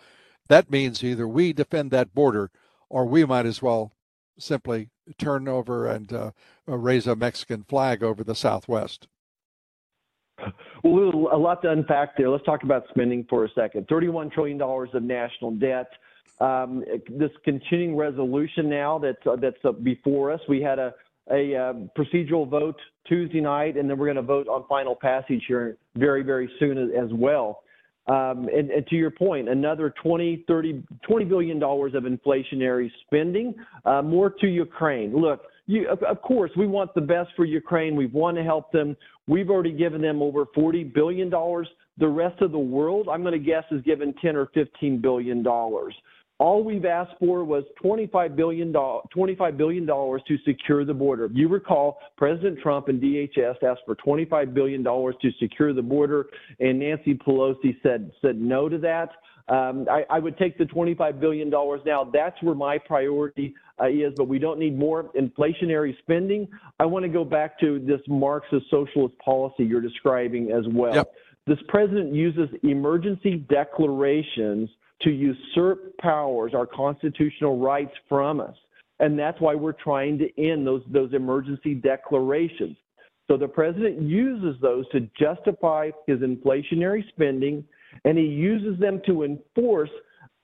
That 0.48 0.70
means 0.70 1.04
either 1.04 1.28
we 1.28 1.52
defend 1.52 1.90
that 1.90 2.14
border, 2.14 2.50
or 2.88 3.04
we 3.04 3.24
might 3.24 3.46
as 3.46 3.60
well 3.60 3.92
simply 4.38 4.88
turn 5.18 5.48
over 5.48 5.86
and 5.86 6.12
uh, 6.12 6.30
uh 6.68 6.76
raise 6.76 7.06
a 7.06 7.14
Mexican 7.14 7.64
flag 7.64 8.02
over 8.02 8.24
the 8.24 8.34
Southwest. 8.34 9.08
Well, 10.82 11.28
a 11.32 11.38
lot 11.38 11.62
to 11.62 11.70
unpack 11.70 12.16
there. 12.16 12.28
Let's 12.28 12.44
talk 12.44 12.64
about 12.64 12.84
spending 12.90 13.24
for 13.30 13.44
a 13.44 13.48
second. 13.54 13.86
$31 13.86 14.32
trillion 14.32 14.60
of 14.60 15.02
national 15.02 15.52
debt. 15.52 15.88
Um, 16.40 16.84
this 17.08 17.30
continuing 17.44 17.96
resolution 17.96 18.68
now 18.68 18.98
that's, 18.98 19.24
uh, 19.24 19.36
that's 19.36 19.64
uh, 19.64 19.72
before 19.72 20.32
us. 20.32 20.40
We 20.48 20.60
had 20.60 20.80
a, 20.80 20.92
a 21.30 21.54
uh, 21.54 21.72
procedural 21.96 22.48
vote 22.48 22.80
Tuesday 23.06 23.40
night, 23.40 23.76
and 23.76 23.88
then 23.88 23.96
we're 23.96 24.06
going 24.06 24.16
to 24.16 24.22
vote 24.22 24.48
on 24.48 24.64
final 24.68 24.96
passage 24.96 25.44
here 25.46 25.76
very, 25.94 26.24
very 26.24 26.50
soon 26.58 26.78
as, 26.78 27.10
well. 27.12 27.62
Um, 28.08 28.48
and, 28.52 28.70
and, 28.72 28.84
to 28.88 28.96
your 28.96 29.12
point, 29.12 29.48
another 29.48 29.94
20, 30.02 30.44
30, 30.48 30.82
20 31.06 31.24
billion 31.26 31.60
dollars 31.60 31.94
of 31.94 32.02
inflationary 32.02 32.90
spending, 33.06 33.54
uh, 33.84 34.02
more 34.02 34.30
to 34.30 34.48
Ukraine. 34.48 35.14
Look, 35.16 35.42
you, 35.66 35.88
of, 35.88 36.02
of, 36.02 36.20
course, 36.22 36.50
we 36.56 36.66
want 36.66 36.94
the 36.94 37.00
best 37.00 37.30
for 37.36 37.44
Ukraine. 37.44 37.94
We 37.96 38.06
want 38.06 38.36
to 38.36 38.42
help 38.42 38.72
them. 38.72 38.96
We've 39.26 39.50
already 39.50 39.72
given 39.72 40.02
them 40.02 40.20
over 40.20 40.44
$40 40.46 40.92
billion. 40.92 41.30
The 41.30 42.08
rest 42.08 42.40
of 42.42 42.52
the 42.52 42.58
world, 42.58 43.08
I'm 43.10 43.22
going 43.22 43.32
to 43.32 43.38
guess, 43.38 43.64
is 43.70 43.82
given 43.82 44.14
10 44.20 44.36
or 44.36 44.46
$15 44.46 45.00
billion. 45.00 45.46
All 46.38 46.64
we've 46.64 46.84
asked 46.84 47.12
for 47.20 47.44
was 47.44 47.62
$25 47.84 48.34
billion, 48.34 48.72
$25 48.72 49.56
billion 49.56 49.86
to 49.86 50.38
secure 50.44 50.84
the 50.84 50.92
border. 50.92 51.30
You 51.32 51.46
recall 51.46 52.00
President 52.16 52.58
Trump 52.60 52.88
and 52.88 53.00
DHS 53.00 53.62
asked 53.62 53.82
for 53.86 53.94
$25 53.94 54.52
billion 54.52 54.82
to 54.82 55.30
secure 55.38 55.72
the 55.72 55.82
border, 55.82 56.26
and 56.58 56.80
Nancy 56.80 57.14
Pelosi 57.14 57.76
said, 57.84 58.10
said 58.20 58.40
no 58.40 58.68
to 58.68 58.78
that. 58.78 59.10
Um, 59.48 59.86
I, 59.90 60.04
I, 60.08 60.18
would 60.18 60.38
take 60.38 60.56
the 60.56 60.64
$25 60.64 61.18
billion 61.20 61.50
now. 61.50 62.08
That's 62.12 62.40
where 62.42 62.54
my 62.54 62.78
priority 62.78 63.54
uh, 63.80 63.88
is, 63.88 64.12
but 64.16 64.28
we 64.28 64.38
don't 64.38 64.58
need 64.58 64.78
more 64.78 65.10
inflationary 65.18 65.98
spending. 65.98 66.46
I 66.78 66.86
want 66.86 67.04
to 67.04 67.08
go 67.08 67.24
back 67.24 67.58
to 67.60 67.80
this 67.80 68.00
Marxist 68.06 68.66
socialist 68.70 69.18
policy 69.18 69.64
you're 69.64 69.80
describing 69.80 70.52
as 70.52 70.64
well. 70.72 70.94
Yep. 70.94 71.14
This 71.46 71.58
president 71.68 72.14
uses 72.14 72.48
emergency 72.62 73.44
declarations 73.48 74.70
to 75.02 75.10
usurp 75.10 75.96
powers, 75.98 76.52
our 76.54 76.66
constitutional 76.66 77.58
rights 77.58 77.92
from 78.08 78.40
us. 78.40 78.54
And 79.00 79.18
that's 79.18 79.40
why 79.40 79.56
we're 79.56 79.72
trying 79.72 80.18
to 80.18 80.40
end 80.40 80.64
those, 80.64 80.82
those 80.92 81.12
emergency 81.12 81.74
declarations. 81.74 82.76
So 83.28 83.36
the 83.36 83.48
president 83.48 84.02
uses 84.02 84.60
those 84.60 84.88
to 84.90 85.08
justify 85.18 85.90
his 86.06 86.20
inflationary 86.20 87.06
spending, 87.08 87.64
and 88.04 88.18
he 88.18 88.24
uses 88.24 88.78
them 88.80 89.00
to 89.06 89.24
enforce 89.24 89.90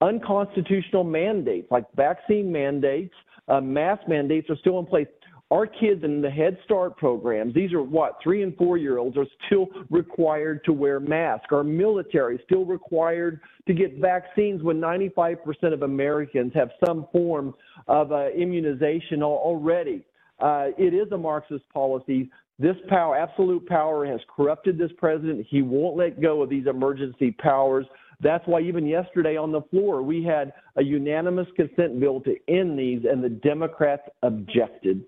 unconstitutional 0.01 1.05
mandates 1.05 1.69
like 1.71 1.85
vaccine 1.95 2.51
mandates, 2.53 3.15
uh, 3.49 3.61
mask 3.61 4.03
mandates 4.09 4.49
are 4.51 4.57
still 4.57 4.79
in 4.79 4.87
place. 4.87 5.07
Our 5.51 5.67
kids 5.67 6.05
in 6.05 6.21
the 6.21 6.31
Head 6.31 6.59
Start 6.65 6.99
programs, 6.99 7.55
these 7.55 7.73
are 7.73 7.83
what, 7.83 8.19
three 8.23 8.43
and 8.43 8.55
four 8.57 8.77
year 8.77 8.99
olds, 8.99 9.17
are 9.17 9.27
still 9.47 9.69
required 9.89 10.63
to 10.65 10.75
wear 10.75 11.01
masks. 11.01 11.47
Our 11.51 11.65
military 11.65 12.35
is 12.35 12.43
still 12.45 12.67
required 12.67 13.41
to 13.67 13.73
get 13.73 13.97
vaccines 13.97 14.63
when 14.63 14.79
95% 14.79 15.39
of 15.73 15.83
Americans 15.83 16.53
have 16.55 16.69
some 16.85 17.07
form 17.13 17.55
of 17.87 18.13
uh, 18.13 18.29
immunization 18.31 19.23
already. 19.23 20.05
Uh, 20.39 20.69
it 20.77 20.93
is 20.93 21.11
a 21.13 21.19
Marxist 21.19 21.65
policy. 21.73 22.31
This 22.59 22.77
power, 22.89 23.17
absolute 23.17 23.67
power, 23.67 24.05
has 24.05 24.21
corrupted 24.35 24.79
this 24.79 24.91
president. 24.99 25.47
He 25.49 25.63
won't 25.63 25.97
let 25.97 26.21
go 26.21 26.43
of 26.43 26.51
these 26.51 26.67
emergency 26.67 27.31
powers. 27.31 27.87
That's 28.21 28.45
why 28.47 28.63
even 28.63 28.85
yesterday 28.85 29.37
on 29.37 29.53
the 29.53 29.63
floor, 29.71 30.03
we 30.03 30.25
had 30.25 30.53
a 30.75 30.83
unanimous 30.83 31.47
consent 31.55 32.01
bill 32.01 32.21
to 32.23 32.35
end 32.49 32.77
these, 32.77 33.05
and 33.09 33.23
the 33.23 33.29
Democrats 33.29 34.03
objected. 34.25 35.05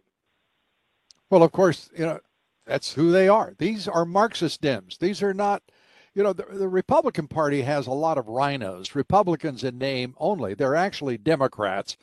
Well, 1.28 1.42
of 1.42 1.50
course, 1.50 1.90
you 1.97 2.07
know, 2.07 2.21
that's 2.66 2.92
who 2.92 3.11
they 3.11 3.26
are. 3.28 3.54
These 3.59 3.88
are 3.88 4.04
Marxist 4.04 4.62
Dems. 4.62 4.99
These 4.99 5.21
are 5.21 5.35
not, 5.35 5.62
you 6.14 6.23
know, 6.23 6.33
the, 6.33 6.45
the 6.52 6.69
Republican 6.69 7.26
Party 7.26 7.62
has 7.62 7.88
a 7.88 7.92
lot 7.92 8.16
of 8.16 8.28
rhinos, 8.28 8.95
Republicans 8.95 9.64
in 9.64 9.76
name 9.76 10.14
only. 10.19 10.54
They're 10.54 10.76
actually 10.76 11.19
Democrats, 11.19 11.97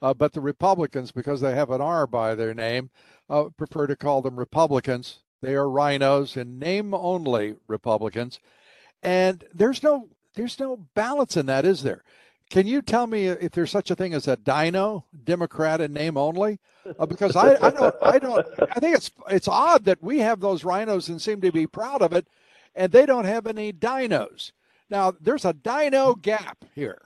uh, 0.00 0.14
but 0.14 0.32
the 0.32 0.40
Republicans, 0.40 1.12
because 1.12 1.42
they 1.42 1.54
have 1.54 1.70
an 1.70 1.82
R 1.82 2.06
by 2.06 2.34
their 2.34 2.54
name, 2.54 2.88
uh, 3.28 3.44
prefer 3.56 3.86
to 3.86 3.96
call 3.96 4.22
them 4.22 4.38
Republicans. 4.38 5.20
They 5.42 5.54
are 5.54 5.68
rhinos 5.68 6.36
in 6.36 6.58
name 6.58 6.94
only 6.94 7.56
Republicans. 7.68 8.40
And 9.02 9.44
there's 9.52 9.82
no 9.82 10.08
there's 10.34 10.58
no 10.58 10.76
balance 10.94 11.36
in 11.36 11.46
that, 11.46 11.64
is 11.64 11.82
there? 11.82 12.02
Can 12.50 12.66
you 12.66 12.82
tell 12.82 13.06
me 13.06 13.26
if 13.28 13.52
there's 13.52 13.70
such 13.70 13.90
a 13.90 13.96
thing 13.96 14.14
as 14.14 14.28
a 14.28 14.36
dino 14.36 15.04
Democrat 15.24 15.80
in 15.80 15.92
name 15.92 16.16
only? 16.16 16.60
Uh, 16.98 17.06
because 17.06 17.36
I, 17.36 17.56
I 17.60 17.70
don't 17.70 17.94
I 18.02 18.18
don't 18.18 18.46
I 18.70 18.80
think 18.80 18.96
it's 18.96 19.10
it's 19.30 19.48
odd 19.48 19.84
that 19.84 20.02
we 20.02 20.18
have 20.18 20.40
those 20.40 20.64
rhinos 20.64 21.08
and 21.08 21.20
seem 21.20 21.40
to 21.40 21.52
be 21.52 21.66
proud 21.66 22.02
of 22.02 22.12
it, 22.12 22.26
and 22.74 22.92
they 22.92 23.06
don't 23.06 23.24
have 23.24 23.46
any 23.46 23.72
dinos. 23.72 24.52
Now 24.90 25.14
there's 25.20 25.44
a 25.44 25.54
dino 25.54 26.14
gap 26.14 26.64
here, 26.74 27.02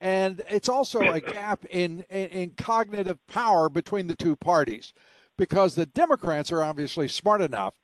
and 0.00 0.42
it's 0.48 0.68
also 0.68 1.00
a 1.00 1.20
gap 1.20 1.64
in, 1.66 2.04
in, 2.10 2.28
in 2.28 2.50
cognitive 2.50 3.18
power 3.26 3.68
between 3.68 4.06
the 4.06 4.16
two 4.16 4.36
parties, 4.36 4.94
because 5.38 5.74
the 5.74 5.86
Democrats 5.86 6.52
are 6.52 6.62
obviously 6.62 7.08
smart 7.08 7.40
enough 7.40 7.74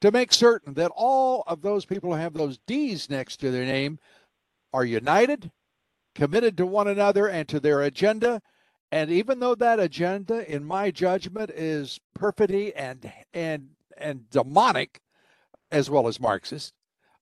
to 0.00 0.10
make 0.10 0.32
certain 0.32 0.74
that 0.74 0.90
all 0.96 1.44
of 1.46 1.62
those 1.62 1.84
people 1.84 2.10
who 2.10 2.18
have 2.18 2.34
those 2.34 2.58
D's 2.66 3.08
next 3.08 3.36
to 3.38 3.50
their 3.50 3.64
name 3.64 3.98
are 4.72 4.84
united, 4.84 5.52
committed 6.14 6.56
to 6.56 6.66
one 6.66 6.88
another 6.88 7.28
and 7.28 7.48
to 7.48 7.60
their 7.60 7.82
agenda. 7.82 8.42
And 8.90 9.10
even 9.10 9.40
though 9.40 9.54
that 9.54 9.78
agenda, 9.78 10.50
in 10.52 10.64
my 10.64 10.90
judgment, 10.90 11.50
is 11.50 12.00
perfidy 12.14 12.74
and 12.74 13.12
and 13.32 13.70
and 13.96 14.28
demonic, 14.30 15.00
as 15.70 15.88
well 15.88 16.06
as 16.06 16.20
Marxist, 16.20 16.72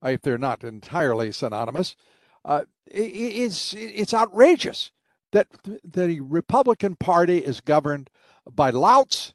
if 0.03 0.21
they're 0.21 0.39
not 0.39 0.65
entirely 0.65 1.33
synonymous, 1.33 1.97
uh, 2.45 2.63
it's 2.87 3.75
it's 3.75 4.15
outrageous 4.15 4.91
that 5.33 5.49
the 5.83 6.21
Republican 6.21 6.97
Party 6.97 7.39
is 7.39 7.61
governed 7.61 8.11
by 8.51 8.71
louts 8.71 9.33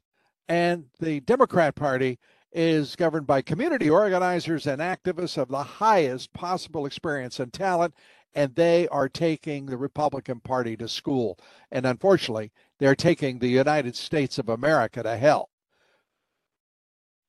and 0.50 0.86
the 1.00 1.20
Democrat 1.22 1.76
Party 1.76 2.18
is 2.52 2.96
governed 2.96 3.28
by 3.28 3.44
community 3.44 3.90
organizers 3.90 4.66
and 4.66 4.82
activists 4.82 5.38
of 5.38 5.50
the 5.50 5.62
highest 5.64 6.34
possible 6.34 6.88
experience 6.88 7.40
and 7.40 7.54
talent, 7.54 7.94
and 8.34 8.56
they 8.56 8.88
are 8.88 9.08
taking 9.08 9.68
the 9.68 9.78
Republican 9.78 10.40
Party 10.40 10.76
to 10.76 10.88
school. 10.88 11.38
And 11.72 11.86
unfortunately, 11.86 12.52
they're 12.80 12.96
taking 12.96 13.38
the 13.38 13.48
United 13.48 13.96
States 13.96 14.40
of 14.40 14.50
America 14.50 15.04
to 15.04 15.16
hell. 15.16 15.50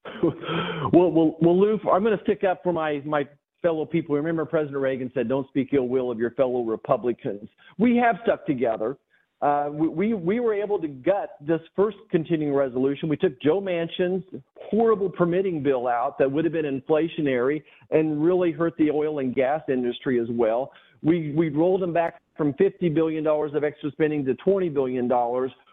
well, 0.22 1.12
well, 1.12 1.36
well, 1.42 1.60
Lou, 1.60 1.78
I'm 1.92 2.02
going 2.02 2.16
to 2.16 2.24
stick 2.24 2.42
up 2.42 2.62
for 2.62 2.72
my 2.72 3.02
my 3.04 3.28
fellow 3.60 3.84
people. 3.84 4.16
Remember, 4.16 4.46
President 4.46 4.80
Reagan 4.80 5.10
said, 5.12 5.28
"Don't 5.28 5.46
speak 5.48 5.74
ill 5.74 5.88
will 5.88 6.10
of 6.10 6.18
your 6.18 6.30
fellow 6.30 6.62
Republicans." 6.62 7.50
We 7.76 7.96
have 7.98 8.16
stuck 8.22 8.46
together 8.46 8.96
uh, 9.42 9.68
we, 9.72 10.12
we 10.12 10.38
were 10.38 10.52
able 10.52 10.78
to 10.78 10.88
gut 10.88 11.30
this 11.40 11.60
first 11.74 11.96
continuing 12.10 12.54
resolution. 12.54 13.08
We 13.08 13.16
took 13.16 13.40
Joe 13.40 13.60
Manchin's 13.60 14.22
horrible 14.70 15.08
permitting 15.08 15.62
bill 15.62 15.88
out 15.88 16.18
that 16.18 16.30
would 16.30 16.44
have 16.44 16.52
been 16.52 16.80
inflationary 16.80 17.62
and 17.90 18.22
really 18.22 18.52
hurt 18.52 18.74
the 18.76 18.90
oil 18.90 19.18
and 19.20 19.34
gas 19.34 19.62
industry 19.68 20.20
as 20.20 20.28
well. 20.30 20.72
We, 21.02 21.32
we 21.32 21.48
rolled 21.48 21.80
them 21.80 21.94
back 21.94 22.20
from 22.36 22.52
$50 22.54 22.94
billion 22.94 23.26
of 23.26 23.64
extra 23.64 23.90
spending 23.92 24.24
to 24.26 24.34
$20 24.34 24.72
billion. 24.72 25.10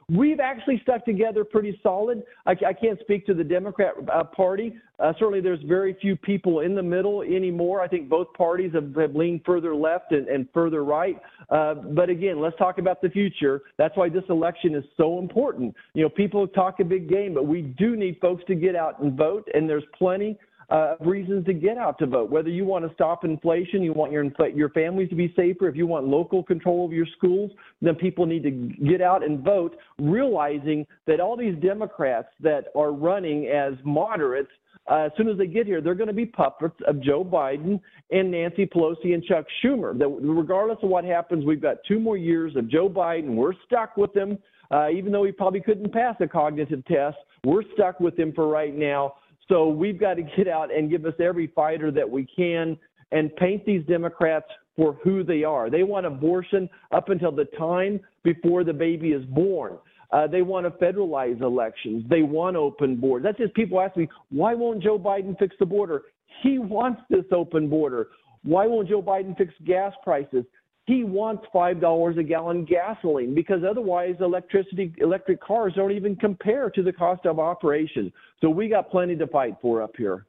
We've 0.10 0.40
actually 0.40 0.80
stuck 0.84 1.04
together 1.04 1.44
pretty 1.44 1.78
solid. 1.84 2.24
I, 2.46 2.52
I 2.52 2.72
can't 2.72 2.98
speak 3.02 3.26
to 3.26 3.34
the 3.34 3.44
Democrat 3.44 3.94
uh, 4.10 4.24
Party. 4.24 4.74
Uh, 5.00 5.12
certainly, 5.20 5.42
there's 5.42 5.62
very 5.64 5.98
few 6.00 6.16
people 6.16 6.62
in 6.62 6.76
the 6.76 6.82
middle 6.82 7.24
anymore. 7.24 7.82
I 7.82 7.90
think 7.90 8.08
both 8.08 8.32
parties 8.32 8.72
have, 8.74 8.96
have 8.96 9.16
leaned 9.16 9.42
further 9.46 9.76
left 9.76 10.14
and, 10.14 10.30
and 10.30 10.48
further 10.54 10.86
right. 10.86 11.20
Uh, 11.50 11.74
but 11.74 12.10
again, 12.10 12.40
let's 12.40 12.58
talk 12.58 12.78
about 12.78 13.02
the 13.02 13.10
future. 13.10 13.64
That's 13.78 13.98
why 13.98 14.08
this 14.08 14.24
election 14.30 14.76
is 14.76 14.86
so 14.96 15.20
important. 15.20 15.76
You 15.94 16.04
know, 16.04 16.10
people 16.10 16.48
talk 16.48 16.80
a 16.80 16.86
big 16.86 17.10
game, 17.10 17.34
but 17.34 17.46
we 17.46 17.62
do 17.62 17.98
need 17.98 18.18
folks 18.22 18.46
to 18.48 18.56
get 18.56 18.78
out 18.78 19.02
and 19.02 19.18
vote, 19.18 19.46
and 19.54 19.70
there's 19.70 19.84
plenty 19.98 20.38
uh, 20.70 20.96
reasons 21.00 21.46
to 21.46 21.54
get 21.54 21.78
out 21.78 21.98
to 22.00 22.06
vote. 22.06 22.30
Whether 22.30 22.50
you 22.50 22.66
want 22.66 22.88
to 22.88 22.94
stop 22.94 23.24
inflation, 23.24 23.82
you 23.82 23.94
want 23.94 24.12
your 24.12 24.26
your 24.54 24.70
families 24.70 25.10
to 25.10 25.16
be 25.16 25.34
safer, 25.36 25.68
if 25.68 25.76
you 25.76 25.88
want 25.88 26.06
local 26.08 26.44
control 26.44 26.86
of 26.86 26.92
your 26.92 27.06
schools, 27.18 27.52
then 27.82 27.96
people 27.96 28.26
need 28.26 28.44
to 28.44 28.52
get 28.86 29.02
out 29.02 29.24
and 29.24 29.44
vote, 29.44 29.78
realizing 30.00 30.86
that 31.06 31.20
all 31.20 31.38
these 31.38 31.56
Democrats 31.62 32.28
that 32.42 32.66
are 32.76 32.92
running 32.92 33.48
as 33.48 33.74
moderates. 33.84 34.50
Uh, 34.90 35.08
as 35.08 35.12
soon 35.18 35.28
as 35.28 35.38
they 35.38 35.48
get 35.48 35.66
here, 35.66 35.82
they're 35.82 35.96
going 35.96 36.08
to 36.08 36.14
be 36.14 36.26
puppets 36.26 36.76
of 36.88 37.02
Joe 37.02 37.24
Biden 37.24 37.80
and 38.10 38.32
Nancy 38.32 38.66
Pelosi 38.66 39.14
and 39.14 39.24
Chuck 39.24 39.46
Schumer. 39.62 39.98
That 39.98 40.08
regardless 40.08 40.78
of 40.82 40.90
what 40.90 41.04
happens, 41.04 41.44
we've 41.46 41.62
got 41.62 41.78
two 41.86 42.00
more 42.00 42.16
years 42.16 42.56
of 42.56 42.70
Joe 42.70 42.88
Biden. 42.88 43.36
We're 43.36 43.54
stuck 43.66 43.98
with 43.98 44.16
him, 44.16 44.38
uh, 44.72 44.90
even 44.90 45.12
though 45.12 45.26
he 45.26 45.34
probably 45.34 45.60
couldn't 45.60 45.92
pass 45.92 46.16
a 46.22 46.28
cognitive 46.28 46.86
test. 46.86 47.18
We're 47.44 47.64
stuck 47.74 48.00
with 48.00 48.18
him 48.18 48.32
for 48.34 48.48
right 48.48 48.74
now. 48.74 49.16
So 49.48 49.70
we've 49.70 50.00
got 50.00 50.16
to 50.16 50.24
get 50.24 50.48
out 50.48 50.76
and 50.76 50.90
give 50.90 51.06
us 51.06 51.14
every 51.20 51.48
fighter 51.48 51.92
that 51.92 52.10
we 52.10 52.26
can 52.26 52.78
and 53.12 53.34
paint 53.38 53.66
these 53.66 53.86
Democrats 53.86 54.48
for 54.76 54.98
who 55.04 55.24
they 55.24 55.44
are. 55.44 55.70
They 55.70 55.84
want 55.84 56.06
abortion 56.06 56.70
up 56.92 57.10
until 57.10 57.32
the 57.32 57.46
time 57.58 58.00
before 58.24 58.64
the 58.64 58.74
baby 58.74 59.10
is 59.10 59.26
born. 59.26 59.78
Uh, 60.12 60.28
they 60.28 60.42
want 60.42 60.66
to 60.66 60.72
federalize 60.86 61.42
elections. 61.42 62.06
They 62.10 62.22
want 62.22 62.56
open 62.56 62.96
borders. 62.96 63.24
That's 63.24 63.38
just 63.38 63.54
people 63.56 63.82
ask 63.82 63.98
me, 63.98 64.08
why 64.30 64.54
won't 64.54 64.82
Joe 64.82 64.98
Biden 64.98 65.38
fix 65.38 65.56
the 65.60 65.66
border? 65.66 66.04
He 66.44 66.60
wants 66.60 67.02
this 67.10 67.26
open 67.32 67.68
border. 67.70 68.08
Why 68.44 68.68
won't 68.68 68.88
Joe 68.88 69.02
Biden 69.02 69.38
fix 69.38 69.54
gas 69.66 69.94
prices? 70.04 70.46
He 70.88 71.04
wants 71.04 71.46
five 71.52 71.82
dollars 71.82 72.18
a 72.18 72.24
gallon 72.24 72.64
gasoline 72.64 73.36
because 73.36 73.62
otherwise 73.70 74.16
electricity 74.22 74.94
electric 75.00 75.42
cars 75.42 75.74
don't 75.76 75.92
even 75.92 76.16
compare 76.16 76.70
to 76.70 76.82
the 76.82 76.94
cost 76.94 77.26
of 77.26 77.40
operation. 77.40 78.12
So 78.42 78.50
we 78.50 78.70
got 78.70 78.90
plenty 78.90 79.16
to 79.18 79.28
fight 79.28 79.56
for 79.62 79.82
up 79.82 79.96
here. 79.98 80.26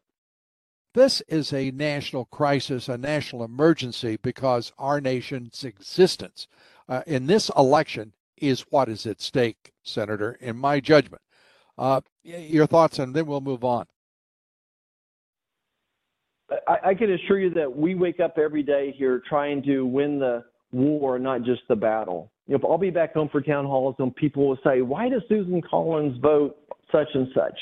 This 0.95 1.21
is 1.29 1.53
a 1.53 1.71
national 1.71 2.25
crisis, 2.25 2.89
a 2.89 2.99
national 2.99 3.45
emergency, 3.45 4.19
because 4.21 4.73
our 4.79 5.01
nation's 5.01 5.63
existence 5.63 6.49
uh, 6.89 7.03
in 7.07 7.27
this 7.27 7.51
election 7.57 8.13
is 8.37 8.63
what 8.71 8.89
is 8.89 9.07
at 9.07 9.21
stake, 9.21 9.73
Senator, 9.85 10.37
in 10.41 10.57
my 10.57 10.81
judgment. 10.81 11.23
Uh, 11.77 12.01
your 12.25 12.67
thoughts, 12.67 12.99
and 12.99 13.15
then 13.15 13.27
we'll 13.27 13.41
move 13.41 13.63
on. 13.63 13.87
I, 16.67 16.91
I 16.91 16.95
can 16.95 17.13
assure 17.13 17.39
you 17.39 17.51
that 17.51 17.75
we 17.75 17.95
wake 17.95 18.21
up 18.21 18.39
every 18.39 18.63
day 18.63 18.95
here 18.97 19.23
trying 19.29 19.63
to 19.65 19.85
win 19.85 20.19
the 20.19 20.45
war, 20.73 21.19
not 21.19 21.43
just 21.43 21.63
the 21.69 21.77
battle. 21.77 22.31
You 22.47 22.59
know, 22.59 22.69
I'll 22.69 22.79
be 22.79 22.91
back 22.91 23.15
home 23.15 23.29
for 23.31 23.41
town 23.41 23.67
halls 23.67 23.97
and 23.99 24.15
people 24.15 24.49
will 24.49 24.59
say, 24.65 24.81
why 24.81 25.09
does 25.09 25.23
Susan 25.29 25.61
Collins 25.63 26.19
vote 26.21 26.57
such 26.91 27.09
and 27.15 27.29
such? 27.35 27.59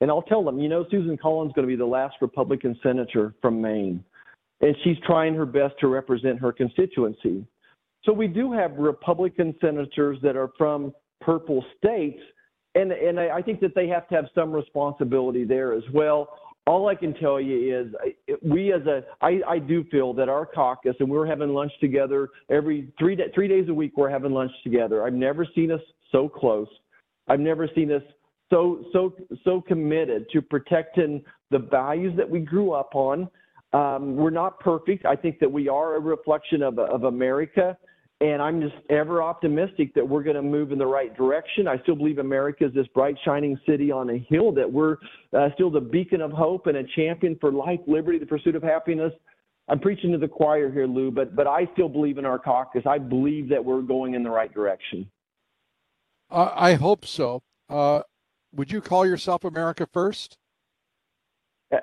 And 0.00 0.10
I'll 0.10 0.22
tell 0.22 0.44
them, 0.44 0.58
you 0.58 0.68
know, 0.68 0.84
Susan 0.90 1.16
Collins 1.16 1.50
is 1.50 1.54
going 1.54 1.66
to 1.66 1.72
be 1.72 1.76
the 1.76 1.86
last 1.86 2.16
Republican 2.20 2.78
senator 2.82 3.34
from 3.40 3.60
Maine. 3.60 4.04
And 4.60 4.76
she's 4.84 4.96
trying 5.06 5.34
her 5.34 5.46
best 5.46 5.74
to 5.80 5.86
represent 5.86 6.40
her 6.40 6.52
constituency. 6.52 7.46
So 8.04 8.12
we 8.12 8.26
do 8.26 8.52
have 8.52 8.72
Republican 8.76 9.54
senators 9.60 10.18
that 10.22 10.36
are 10.36 10.50
from 10.58 10.92
purple 11.20 11.64
states. 11.78 12.20
And, 12.74 12.90
and 12.90 13.20
I 13.20 13.42
think 13.42 13.60
that 13.60 13.74
they 13.74 13.86
have 13.88 14.08
to 14.08 14.14
have 14.14 14.24
some 14.34 14.52
responsibility 14.52 15.44
there 15.44 15.72
as 15.72 15.84
well 15.92 16.28
all 16.66 16.88
I 16.88 16.94
can 16.94 17.14
tell 17.14 17.40
you 17.40 17.76
is 17.76 18.38
we 18.42 18.72
as 18.72 18.82
a 18.86 19.04
I, 19.20 19.40
I 19.48 19.58
do 19.58 19.84
feel 19.90 20.14
that 20.14 20.28
our 20.28 20.46
caucus 20.46 20.94
and 21.00 21.08
we're 21.10 21.26
having 21.26 21.50
lunch 21.50 21.72
together 21.80 22.28
every 22.50 22.92
three 22.98 23.18
three 23.34 23.48
days 23.48 23.68
a 23.68 23.74
week 23.74 23.92
we're 23.96 24.10
having 24.10 24.32
lunch 24.32 24.52
together. 24.62 25.04
I've 25.04 25.12
never 25.12 25.46
seen 25.54 25.72
us 25.72 25.80
so 26.12 26.28
close. 26.28 26.68
I've 27.28 27.40
never 27.40 27.68
seen 27.74 27.90
us 27.90 28.02
so 28.50 28.84
so 28.92 29.14
so 29.44 29.60
committed 29.60 30.26
to 30.32 30.40
protecting 30.40 31.24
the 31.50 31.58
values 31.58 32.16
that 32.16 32.28
we 32.28 32.40
grew 32.40 32.72
up 32.72 32.94
on. 32.94 33.28
Um, 33.72 34.16
we're 34.16 34.30
not 34.30 34.60
perfect. 34.60 35.06
I 35.06 35.16
think 35.16 35.40
that 35.40 35.50
we 35.50 35.68
are 35.68 35.96
a 35.96 36.00
reflection 36.00 36.62
of 36.62 36.78
of 36.78 37.04
America, 37.04 37.76
and 38.22 38.40
I'm 38.40 38.60
just 38.60 38.76
ever 38.88 39.20
optimistic 39.20 39.92
that 39.94 40.08
we're 40.08 40.22
going 40.22 40.36
to 40.36 40.42
move 40.42 40.70
in 40.70 40.78
the 40.78 40.86
right 40.86 41.14
direction. 41.16 41.66
I 41.66 41.78
still 41.82 41.96
believe 41.96 42.18
America 42.18 42.66
is 42.66 42.72
this 42.72 42.86
bright, 42.94 43.16
shining 43.24 43.58
city 43.66 43.90
on 43.90 44.10
a 44.10 44.18
hill, 44.28 44.52
that 44.52 44.70
we're 44.70 44.98
uh, 45.36 45.48
still 45.54 45.70
the 45.70 45.80
beacon 45.80 46.20
of 46.20 46.30
hope 46.30 46.68
and 46.68 46.76
a 46.76 46.84
champion 46.94 47.36
for 47.40 47.50
life, 47.50 47.80
liberty, 47.88 48.18
the 48.18 48.26
pursuit 48.26 48.54
of 48.54 48.62
happiness. 48.62 49.12
I'm 49.68 49.80
preaching 49.80 50.12
to 50.12 50.18
the 50.18 50.28
choir 50.28 50.70
here, 50.70 50.86
Lou, 50.86 51.10
but, 51.10 51.34
but 51.34 51.48
I 51.48 51.68
still 51.72 51.88
believe 51.88 52.16
in 52.16 52.24
our 52.24 52.38
caucus. 52.38 52.84
I 52.86 52.98
believe 52.98 53.48
that 53.48 53.64
we're 53.64 53.82
going 53.82 54.14
in 54.14 54.22
the 54.22 54.30
right 54.30 54.52
direction. 54.54 55.10
Uh, 56.30 56.52
I 56.54 56.74
hope 56.74 57.04
so. 57.04 57.42
Uh, 57.68 58.02
would 58.54 58.70
you 58.70 58.80
call 58.80 59.04
yourself 59.04 59.42
America 59.42 59.88
First? 59.92 60.38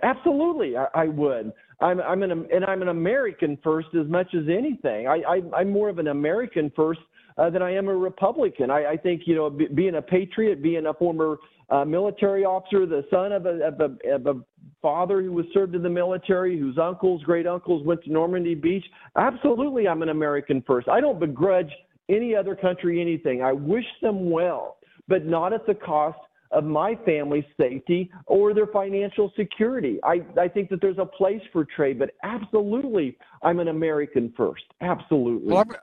Absolutely, 0.04 0.78
I, 0.78 0.88
I 0.94 1.06
would. 1.08 1.52
I'm, 1.82 2.02
I'm 2.02 2.24
an 2.24 2.32
and 2.32 2.66
I'm 2.66 2.82
an 2.82 2.90
American 2.90 3.58
first 3.64 3.88
as 4.00 4.08
much 4.08 4.34
as 4.34 4.44
anything. 4.50 5.08
I, 5.08 5.22
I 5.28 5.42
I'm 5.56 5.72
more 5.72 5.90
of 5.90 6.00
an 6.00 6.08
American 6.08 6.72
first 6.76 7.00
uh, 7.38 7.50
than 7.50 7.62
I 7.62 7.74
am 7.74 7.88
a 7.88 7.96
Republican. 7.96 8.70
I, 8.70 8.92
I 8.92 8.98
think 8.98 9.22
you 9.26 9.36
know, 9.36 9.50
b- 9.50 9.70
being 9.74 9.96
a 9.96 10.02
patriot, 10.02 10.62
being 10.62 10.88
a 10.88 10.94
former 10.94 11.38
uh, 11.70 11.86
military 11.86 12.44
officer, 12.44 12.86
the 12.86 13.06
son 13.10 13.32
of 13.32 13.46
a, 13.46 13.68
of 13.68 13.80
a, 13.80 14.14
of 14.14 14.26
a 14.28 14.42
father 14.82 15.22
who 15.22 15.32
was 15.32 15.46
served 15.54 15.76
in 15.76 15.84
the 15.84 15.90
military, 15.90 16.60
whose 16.60 16.78
uncles, 16.78 17.24
great 17.24 17.48
uncles 17.48 17.86
went 17.86 18.04
to 18.04 18.12
Normandy 18.12 18.56
Beach. 18.56 18.86
Absolutely, 19.16 19.88
I'm 19.88 20.02
an 20.02 20.10
American 20.10 20.64
first. 20.66 20.90
I 20.90 21.00
don't 21.00 21.20
begrudge 21.20 21.72
any 22.10 22.36
other 22.36 22.56
country 22.56 23.00
anything. 23.00 23.42
I 23.42 23.54
wish 23.54 23.86
them 24.02 24.30
well, 24.30 24.78
but 25.08 25.26
not 25.26 25.54
at 25.54 25.66
the 25.66 25.76
cost 25.76 26.18
of 26.52 26.64
my 26.64 26.98
family's 27.06 27.46
safety 27.60 28.12
or 28.26 28.54
their 28.54 28.68
financial 28.68 29.32
security. 29.36 30.00
I, 30.04 30.22
I 30.40 30.48
think 30.48 30.70
that 30.70 30.82
there's 30.82 30.98
a 30.98 31.06
place 31.06 31.42
for 31.54 31.66
trade, 31.66 32.00
but 32.00 32.12
absolutely, 32.24 33.18
I'm 33.44 33.60
an 33.60 33.68
American 33.68 34.34
first. 34.36 34.64
Absolutely. 34.82 35.54
Well, 35.54 35.60
I'm, 35.60 35.76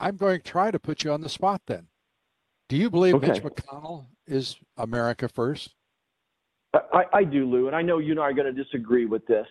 I'm 0.00 0.16
going 0.16 0.40
to 0.40 0.44
try 0.44 0.70
to 0.70 0.78
put 0.78 1.04
you 1.04 1.12
on 1.12 1.20
the 1.20 1.28
spot 1.28 1.62
then. 1.66 1.86
Do 2.68 2.76
you 2.76 2.90
believe 2.90 3.14
okay. 3.16 3.28
Mitch 3.28 3.42
McConnell 3.42 4.06
is 4.26 4.56
America 4.76 5.28
first? 5.28 5.74
I, 6.72 7.04
I 7.12 7.24
do, 7.24 7.46
Lou, 7.46 7.66
and 7.66 7.74
I 7.74 7.82
know 7.82 7.98
you 7.98 8.12
and 8.12 8.20
I 8.20 8.24
are 8.24 8.32
going 8.32 8.54
to 8.54 8.64
disagree 8.64 9.06
with 9.06 9.26
this. 9.26 9.46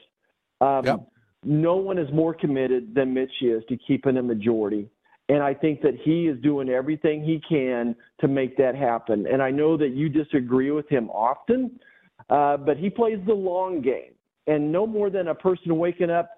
Um, 0.62 0.86
yep. 0.86 1.00
No 1.43 1.76
one 1.76 1.98
is 1.98 2.12
more 2.13 2.34
committed 2.34 2.93
than 2.93 3.13
Mitch 3.13 3.32
is 3.41 3.63
to 3.69 3.78
keeping 3.78 4.17
a 4.17 4.24
majority. 4.24 4.89
And 5.30 5.44
I 5.44 5.54
think 5.54 5.82
that 5.82 5.94
he 6.04 6.28
is 6.28 6.42
doing 6.42 6.70
everything 6.70 7.24
he 7.24 7.39
can 7.48 7.96
to 8.20 8.28
make 8.28 8.58
that 8.58 8.76
happen. 8.76 9.28
And 9.32 9.42
I 9.42 9.52
know 9.52 9.78
that 9.78 9.89
you 9.89 10.10
disagree 10.10 10.72
with 10.72 10.89
him 10.89 11.10
often, 11.12 11.80
uh, 12.30 12.58
but 12.58 12.78
he 12.78 12.89
plays 12.89 13.20
the 13.28 13.34
long 13.34 13.82
game. 13.82 14.13
And 14.48 14.72
no 14.72 14.88
more 14.88 15.12
than 15.12 15.28
a 15.28 15.36
person 15.36 15.78
waking 15.78 16.10
up, 16.10 16.32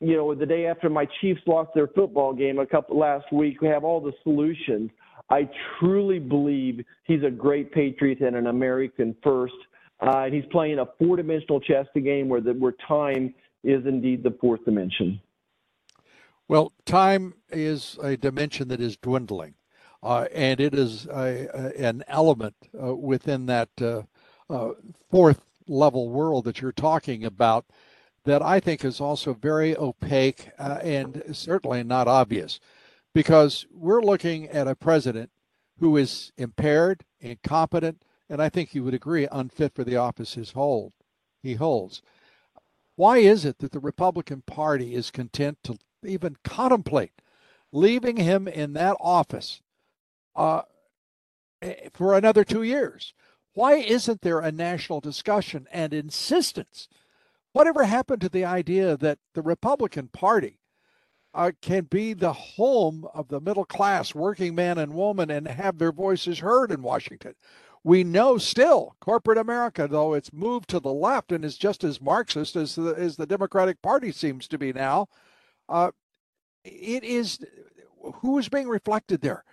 you 0.00 0.16
know, 0.16 0.34
the 0.34 0.44
day 0.44 0.66
after 0.66 0.90
my 0.90 1.06
Chiefs 1.20 1.40
lost 1.46 1.70
their 1.74 1.86
football 1.86 2.32
game 2.34 2.58
a 2.58 2.66
couple 2.66 2.98
last 2.98 3.32
week, 3.32 3.62
we 3.62 3.68
have 3.68 3.84
all 3.84 4.00
the 4.00 4.12
solutions. 4.24 4.90
I 5.30 5.48
truly 5.78 6.18
believe 6.18 6.84
he's 7.04 7.22
a 7.22 7.30
great 7.30 7.70
patriot 7.70 8.20
and 8.20 8.34
an 8.34 8.48
American 8.48 9.14
first. 9.22 9.54
Uh, 10.00 10.24
and 10.24 10.34
he's 10.34 10.44
playing 10.50 10.80
a 10.80 10.86
four-dimensional 10.98 11.60
chess 11.60 11.86
game 11.94 12.28
where 12.28 12.40
the, 12.40 12.54
where 12.54 12.74
time 12.88 13.32
is 13.62 13.86
indeed 13.86 14.24
the 14.24 14.36
fourth 14.40 14.64
dimension. 14.64 15.20
Well, 16.48 16.72
time 16.84 17.34
is 17.50 17.98
a 18.02 18.16
dimension 18.16 18.68
that 18.68 18.80
is 18.80 18.96
dwindling, 18.96 19.54
uh, 20.02 20.26
and 20.34 20.60
it 20.60 20.74
is 20.74 21.06
a, 21.06 21.48
a, 21.54 21.86
an 21.86 22.04
element 22.08 22.56
uh, 22.80 22.94
within 22.94 23.46
that 23.46 23.70
uh, 23.80 24.02
uh, 24.50 24.72
fourth 25.10 25.40
level 25.68 26.10
world 26.10 26.44
that 26.44 26.60
you're 26.60 26.72
talking 26.72 27.24
about 27.24 27.66
that 28.24 28.42
I 28.42 28.60
think 28.60 28.84
is 28.84 29.00
also 29.00 29.34
very 29.34 29.76
opaque 29.76 30.50
uh, 30.58 30.78
and 30.82 31.22
certainly 31.32 31.82
not 31.82 32.08
obvious 32.08 32.60
because 33.14 33.66
we're 33.72 34.02
looking 34.02 34.48
at 34.48 34.68
a 34.68 34.76
president 34.76 35.30
who 35.78 35.96
is 35.96 36.32
impaired, 36.36 37.04
incompetent, 37.20 38.02
and 38.28 38.40
I 38.40 38.48
think 38.48 38.74
you 38.74 38.84
would 38.84 38.94
agree 38.94 39.26
unfit 39.30 39.74
for 39.74 39.84
the 39.84 39.96
office 39.96 40.34
his 40.34 40.52
hold 40.52 40.92
he 41.42 41.54
holds. 41.54 42.02
Why 42.94 43.18
is 43.18 43.44
it 43.44 43.58
that 43.58 43.72
the 43.72 43.80
Republican 43.80 44.42
Party 44.42 44.94
is 44.94 45.10
content 45.10 45.58
to 45.64 45.76
even 46.04 46.36
contemplate 46.44 47.12
leaving 47.72 48.18
him 48.18 48.46
in 48.46 48.74
that 48.74 48.96
office 49.00 49.60
uh, 50.36 50.62
eh, 51.62 51.88
for 51.92 52.14
another 52.14 52.44
two 52.44 52.62
years? 52.62 53.14
Why 53.54 53.74
isn't 53.74 54.22
there 54.22 54.40
a 54.40 54.52
national 54.52 55.00
discussion 55.00 55.66
and 55.72 55.92
insistence? 55.92 56.88
Whatever 57.52 57.84
happened 57.84 58.22
to 58.22 58.28
the 58.28 58.44
idea 58.44 58.96
that 58.96 59.18
the 59.34 59.42
Republican 59.42 60.08
Party 60.08 60.58
uh, 61.34 61.52
can 61.60 61.84
be 61.84 62.12
the 62.12 62.32
home 62.32 63.06
of 63.14 63.28
the 63.28 63.40
middle 63.40 63.64
class 63.64 64.14
working 64.14 64.54
man 64.54 64.78
and 64.78 64.94
woman 64.94 65.30
and 65.30 65.48
have 65.48 65.78
their 65.78 65.92
voices 65.92 66.38
heard 66.38 66.70
in 66.70 66.82
Washington? 66.82 67.34
We 67.84 68.04
know 68.04 68.38
still 68.38 68.94
corporate 69.00 69.38
America, 69.38 69.88
though 69.88 70.14
it's 70.14 70.32
moved 70.32 70.70
to 70.70 70.80
the 70.80 70.92
left 70.92 71.32
and 71.32 71.44
is 71.44 71.58
just 71.58 71.82
as 71.82 72.00
Marxist 72.00 72.54
as 72.54 72.76
the, 72.76 72.94
as 72.96 73.16
the 73.16 73.26
Democratic 73.26 73.82
Party 73.82 74.12
seems 74.12 74.46
to 74.48 74.56
be 74.56 74.72
now, 74.72 75.08
uh, 75.68 75.90
it 76.64 77.04
is 77.04 77.38
who 78.16 78.38
is 78.38 78.48
being 78.48 78.68
reflected 78.68 79.20
there. 79.20 79.44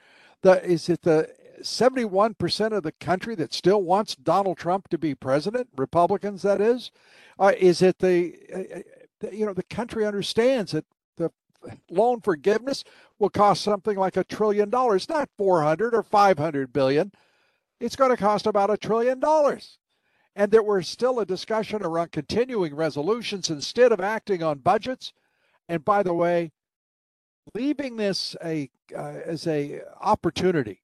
The 0.41 0.63
is 0.63 0.89
it 0.89 1.01
the 1.01 1.29
71% 1.61 2.71
of 2.71 2.83
the 2.83 2.91
country 2.93 3.35
that 3.35 3.53
still 3.53 3.81
wants 3.81 4.15
Donald 4.15 4.57
Trump 4.57 4.87
to 4.89 4.97
be 4.97 5.13
president, 5.13 5.67
Republicans 5.75 6.41
that 6.43 6.61
is? 6.61 6.91
Uh, 7.37 7.51
is 7.57 7.81
it 7.81 7.99
the, 7.99 8.35
uh, 8.53 8.79
the, 9.19 9.35
you 9.35 9.45
know 9.45 9.53
the 9.53 9.63
country 9.63 10.05
understands 10.05 10.71
that 10.71 10.85
the 11.17 11.31
loan 11.89 12.21
forgiveness 12.21 12.83
will 13.17 13.29
cost 13.29 13.61
something 13.61 13.97
like 13.97 14.17
a 14.17 14.23
trillion 14.23 14.69
dollars, 14.69 15.09
not 15.09 15.29
400 15.37 15.93
or 15.93 16.03
500 16.03 16.73
billion. 16.73 17.11
It's 17.79 17.95
going 17.95 18.11
to 18.11 18.17
cost 18.17 18.45
about 18.45 18.69
a 18.69 18.77
trillion 18.77 19.19
dollars. 19.19 19.77
And 20.35 20.51
that 20.51 20.65
we're 20.65 20.83
still 20.83 21.19
a 21.19 21.25
discussion 21.25 21.83
around 21.83 22.11
continuing 22.11 22.75
resolutions 22.75 23.49
instead 23.49 23.91
of 23.91 23.99
acting 23.99 24.41
on 24.41 24.59
budgets. 24.59 25.11
And 25.69 25.85
by 25.85 26.01
the 26.01 26.13
way, 26.13 26.51
leaving 27.53 27.95
this 27.95 28.35
a 28.43 28.69
uh, 28.93 29.19
as 29.23 29.45
a 29.45 29.81
opportunity 30.01 30.81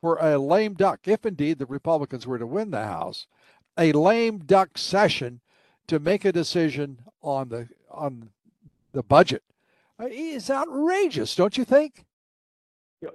for 0.00 0.16
a 0.16 0.38
lame 0.38 0.74
duck, 0.74 1.06
if 1.06 1.26
indeed 1.26 1.58
the 1.58 1.66
Republicans 1.66 2.26
were 2.26 2.38
to 2.38 2.46
win 2.46 2.70
the 2.70 2.84
House, 2.84 3.26
a 3.78 3.92
lame 3.92 4.38
duck 4.38 4.78
session 4.78 5.40
to 5.86 6.00
make 6.00 6.24
a 6.24 6.32
decision 6.32 7.02
on 7.22 7.50
the 7.50 7.68
on 7.90 8.30
the 8.92 9.02
budget 9.02 9.42
uh, 10.00 10.08
is 10.10 10.50
outrageous, 10.50 11.36
don't 11.36 11.58
you 11.58 11.64
think? 11.64 12.04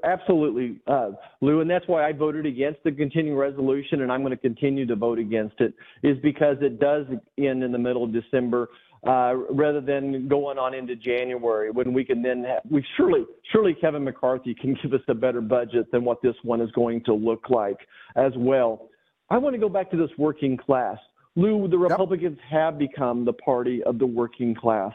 Absolutely, 0.03 0.81
uh, 0.87 1.11
Lou, 1.39 1.61
and 1.61 1.69
that's 1.69 1.87
why 1.87 2.05
I 2.05 2.11
voted 2.11 2.45
against 2.45 2.83
the 2.83 2.91
continuing 2.91 3.37
resolution, 3.37 4.01
and 4.01 4.11
I'm 4.11 4.21
going 4.21 4.31
to 4.31 4.37
continue 4.37 4.85
to 4.85 4.97
vote 4.97 5.17
against 5.17 5.61
it. 5.61 5.73
Is 6.03 6.17
because 6.21 6.57
it 6.59 6.79
does 6.79 7.05
end 7.37 7.63
in 7.63 7.71
the 7.71 7.77
middle 7.77 8.03
of 8.03 8.11
December 8.11 8.67
uh, 9.05 9.33
rather 9.51 9.81
than 9.81 10.27
going 10.27 10.57
on 10.57 10.73
into 10.73 10.95
January 10.95 11.71
when 11.71 11.93
we 11.93 12.03
can 12.03 12.21
then 12.21 12.43
have, 12.43 12.61
we 12.69 12.83
surely 12.95 13.25
surely 13.51 13.73
Kevin 13.73 14.03
McCarthy 14.03 14.53
can 14.53 14.77
give 14.81 14.93
us 14.93 15.01
a 15.07 15.13
better 15.13 15.41
budget 15.41 15.91
than 15.91 16.03
what 16.03 16.21
this 16.21 16.35
one 16.43 16.61
is 16.61 16.71
going 16.71 17.03
to 17.03 17.13
look 17.13 17.49
like 17.49 17.77
as 18.15 18.31
well. 18.35 18.89
I 19.29 19.37
want 19.37 19.53
to 19.53 19.59
go 19.59 19.69
back 19.69 19.91
to 19.91 19.97
this 19.97 20.09
working 20.17 20.57
class. 20.57 20.97
Lou, 21.35 21.67
the 21.67 21.77
Republicans 21.77 22.39
yep. 22.49 22.51
have 22.51 22.79
become 22.79 23.23
the 23.23 23.33
party 23.33 23.83
of 23.83 23.99
the 23.99 24.05
working 24.05 24.55
class. 24.55 24.93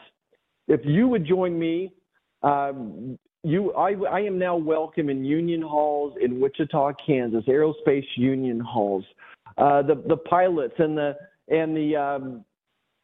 If 0.67 0.81
you 0.83 1.07
would 1.07 1.25
join 1.25 1.57
me, 1.57 1.93
um, 2.41 3.17
you, 3.43 3.73
I, 3.73 3.95
I 4.09 4.21
am 4.21 4.37
now 4.37 4.55
welcome 4.55 5.09
in 5.09 5.23
union 5.23 5.61
halls 5.61 6.15
in 6.21 6.39
Wichita, 6.39 6.93
Kansas, 7.05 7.43
aerospace 7.47 8.05
union 8.15 8.59
halls. 8.59 9.05
Uh, 9.57 9.81
the 9.83 10.01
the 10.07 10.17
pilots 10.17 10.73
and 10.79 10.97
the 10.97 11.15
and 11.49 11.75
the 11.75 11.95
um, 11.95 12.45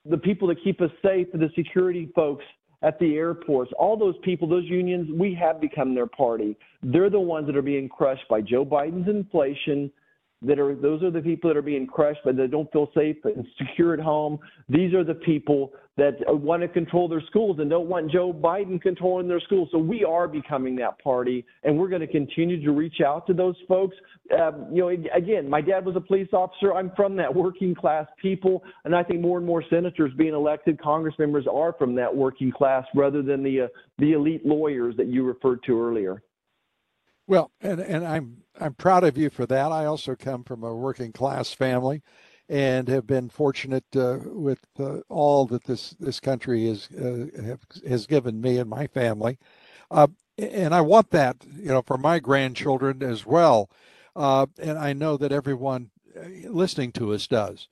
the 0.06 0.18
people 0.18 0.48
that 0.48 0.64
keep 0.64 0.82
us 0.82 0.92
safe, 1.04 1.28
the 1.34 1.50
security 1.56 2.10
folks 2.16 2.44
at 2.82 2.98
the 3.00 3.16
airports, 3.16 3.72
all 3.78 3.98
those 3.98 4.16
people, 4.24 4.48
those 4.48 4.66
unions, 4.66 5.10
we 5.14 5.34
have 5.36 5.60
become 5.60 5.94
their 5.94 6.08
party. 6.08 6.58
They're 6.82 7.10
the 7.10 7.20
ones 7.20 7.48
that 7.48 7.58
are 7.58 7.62
being 7.62 7.90
crushed 7.90 8.28
by 8.30 8.42
Joe 8.42 8.66
Biden's 8.66 9.10
inflation, 9.10 9.92
that 10.42 10.58
are 10.58 10.74
those 10.76 11.04
are 11.04 11.12
the 11.12 11.22
people 11.22 11.50
that 11.50 11.58
are 11.58 11.62
being 11.62 11.86
crushed 11.86 12.22
but 12.24 12.38
that 12.38 12.52
don't 12.52 12.72
feel 12.72 12.90
safe 12.96 13.18
and 13.26 13.46
secure 13.58 13.94
at 13.94 14.00
home. 14.00 14.40
These 14.70 14.94
are 14.94 15.04
the 15.04 15.16
people 15.16 15.74
that 15.98 16.14
want 16.28 16.62
to 16.62 16.68
control 16.70 17.10
their 17.10 17.22
schools 17.28 17.60
and 17.60 17.70
don't 17.70 17.88
want 17.88 18.10
Joe 18.10 18.32
Biden 18.32 18.82
controlling 18.82 19.28
their 19.28 19.42
schools. 19.42 19.68
So 19.74 19.78
we 19.78 20.06
are 20.06 20.30
becoming 20.30 20.78
that 20.78 20.98
party, 21.04 21.46
and 21.64 21.78
we're 21.78 21.90
going 21.90 22.02
to 22.02 22.08
continue 22.08 22.64
to 22.64 22.72
reach 22.72 23.02
out 23.06 23.28
to 23.28 23.34
those 23.34 23.56
folks. 23.68 23.98
Um, 24.40 24.68
you 24.72 24.82
know, 24.82 24.90
again, 24.90 25.50
my 25.50 25.60
dad 25.60 25.86
was 25.86 25.98
a 25.98 26.02
police 26.02 26.30
officer. 26.32 26.74
I'm 26.74 26.94
from 26.96 27.18
that 27.18 27.34
working 27.34 27.76
class 27.76 28.08
people, 28.22 28.64
and 28.86 28.96
I 28.96 29.04
think 29.04 29.20
more 29.20 29.40
and 29.40 29.46
more 29.46 29.62
senators 29.70 30.14
being 30.18 30.34
elected, 30.34 30.82
Congress 30.82 31.16
members 31.20 31.46
are 31.52 31.74
from 31.74 31.96
that 31.96 32.16
working 32.16 32.52
class 32.52 32.86
rather 32.96 33.22
than 33.22 33.44
the 33.44 33.64
uh, 33.64 33.68
the 33.98 34.14
elite 34.14 34.46
lawyers 34.46 34.96
that 34.96 35.08
you 35.08 35.26
referred 35.26 35.62
to 35.64 35.82
earlier. 35.82 36.24
Well, 37.30 37.52
and 37.62 37.80
and 37.80 38.08
I'm 38.08 38.38
I'm 38.60 38.74
proud 38.74 39.04
of 39.04 39.16
you 39.16 39.30
for 39.30 39.46
that. 39.46 39.72
I 39.72 39.86
also 39.86 40.16
come 40.16 40.44
from 40.44 40.64
a 40.64 40.74
working 40.74 41.12
class 41.12 41.54
family, 41.54 42.02
and 42.50 42.88
have 42.88 43.06
been 43.06 43.30
fortunate 43.30 43.86
uh, 43.96 44.18
with 44.26 44.66
uh, 44.80 45.02
all 45.10 45.46
that 45.46 45.66
this 45.66 45.92
this 46.00 46.20
country 46.20 46.68
is 46.68 46.90
uh, 46.90 47.56
has 47.88 48.08
given 48.08 48.42
me 48.42 48.58
and 48.58 48.68
my 48.68 48.88
family. 48.88 49.38
Uh, 49.92 50.08
and 50.40 50.74
I 50.74 50.82
want 50.82 51.12
that, 51.12 51.38
you 51.56 51.68
know, 51.68 51.84
for 51.86 52.00
my 52.00 52.18
grandchildren 52.18 53.04
as 53.04 53.28
well. 53.28 53.70
Uh, 54.16 54.48
and 54.60 54.80
I 54.80 54.94
know 54.94 55.16
that 55.16 55.32
everyone 55.32 55.92
uh, 56.18 56.50
listening 56.50 56.92
to 56.94 57.14
us 57.14 57.28
does. 57.28 57.68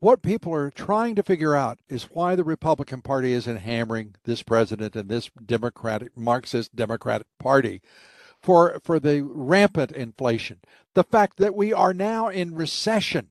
What 0.00 0.22
people 0.22 0.54
are 0.54 0.70
trying 0.70 1.16
to 1.16 1.22
figure 1.22 1.54
out 1.54 1.80
is 1.90 2.04
why 2.04 2.34
the 2.34 2.44
Republican 2.44 3.02
Party 3.02 3.34
isn't 3.34 3.58
hammering 3.58 4.14
this 4.24 4.42
president 4.42 4.96
and 4.96 5.10
this 5.10 5.30
Democratic 5.44 6.16
Marxist 6.16 6.74
Democratic 6.74 7.26
Party 7.38 7.82
for 8.46 8.80
for 8.84 9.00
the 9.00 9.22
rampant 9.22 9.90
inflation, 9.90 10.60
the 10.94 11.02
fact 11.02 11.36
that 11.38 11.56
we 11.56 11.72
are 11.72 11.92
now 11.92 12.28
in 12.28 12.54
recession, 12.54 13.30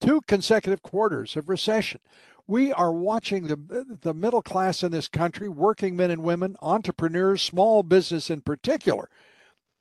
two 0.00 0.20
consecutive 0.22 0.82
quarters 0.82 1.36
of 1.36 1.48
recession. 1.48 2.00
We 2.48 2.72
are 2.72 2.92
watching 2.92 3.46
the 3.46 3.96
the 4.02 4.12
middle 4.12 4.42
class 4.42 4.82
in 4.82 4.90
this 4.90 5.06
country, 5.06 5.48
working 5.48 5.96
men 5.96 6.10
and 6.10 6.24
women, 6.24 6.56
entrepreneurs, 6.60 7.40
small 7.40 7.84
business 7.84 8.30
in 8.30 8.40
particular, 8.40 9.08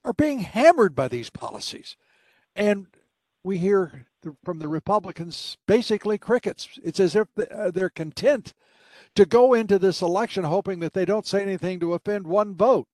are 0.05 0.13
being 0.13 0.39
hammered 0.39 0.95
by 0.95 1.07
these 1.07 1.31
policies. 1.31 1.97
And 2.55 2.85
we 3.43 3.57
hear 3.57 4.05
from 4.43 4.59
the 4.59 4.67
Republicans 4.67 5.57
basically 5.65 6.19
crickets. 6.19 6.69
It's 6.83 6.99
as 6.99 7.15
if 7.15 7.27
uh, 7.39 7.71
they're 7.71 7.89
content 7.89 8.53
to 9.15 9.25
go 9.25 9.55
into 9.55 9.79
this 9.79 10.01
election 10.03 10.43
hoping 10.43 10.81
that 10.81 10.93
they 10.93 11.05
don't 11.05 11.25
say 11.25 11.41
anything 11.41 11.79
to 11.79 11.93
offend 11.95 12.27
one 12.27 12.53
vote, 12.55 12.87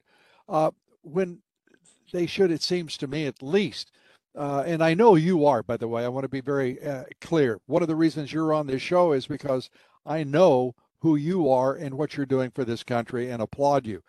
uh, 0.47 0.71
when 1.01 1.39
they 2.13 2.25
should, 2.25 2.51
it 2.51 2.63
seems 2.63 2.95
to 2.97 3.07
me 3.07 3.25
at 3.25 3.43
least. 3.43 3.91
Uh, 4.35 4.63
and 4.65 4.81
I 4.81 4.93
know 4.93 5.15
you 5.15 5.45
are, 5.45 5.61
by 5.61 5.77
the 5.77 5.87
way. 5.87 6.05
I 6.05 6.07
want 6.07 6.23
to 6.23 6.29
be 6.29 6.41
very 6.41 6.81
uh, 6.81 7.03
clear. 7.19 7.59
One 7.65 7.81
of 7.81 7.87
the 7.87 7.95
reasons 7.95 8.31
you're 8.31 8.53
on 8.53 8.67
this 8.67 8.81
show 8.81 9.11
is 9.11 9.27
because 9.27 9.69
I 10.05 10.23
know 10.23 10.73
who 11.01 11.15
you 11.17 11.49
are 11.49 11.75
and 11.75 11.95
what 11.95 12.15
you're 12.15 12.25
doing 12.25 12.49
for 12.49 12.63
this 12.63 12.81
country 12.81 13.29
and 13.29 13.41
applaud 13.41 13.85
you 13.85 14.01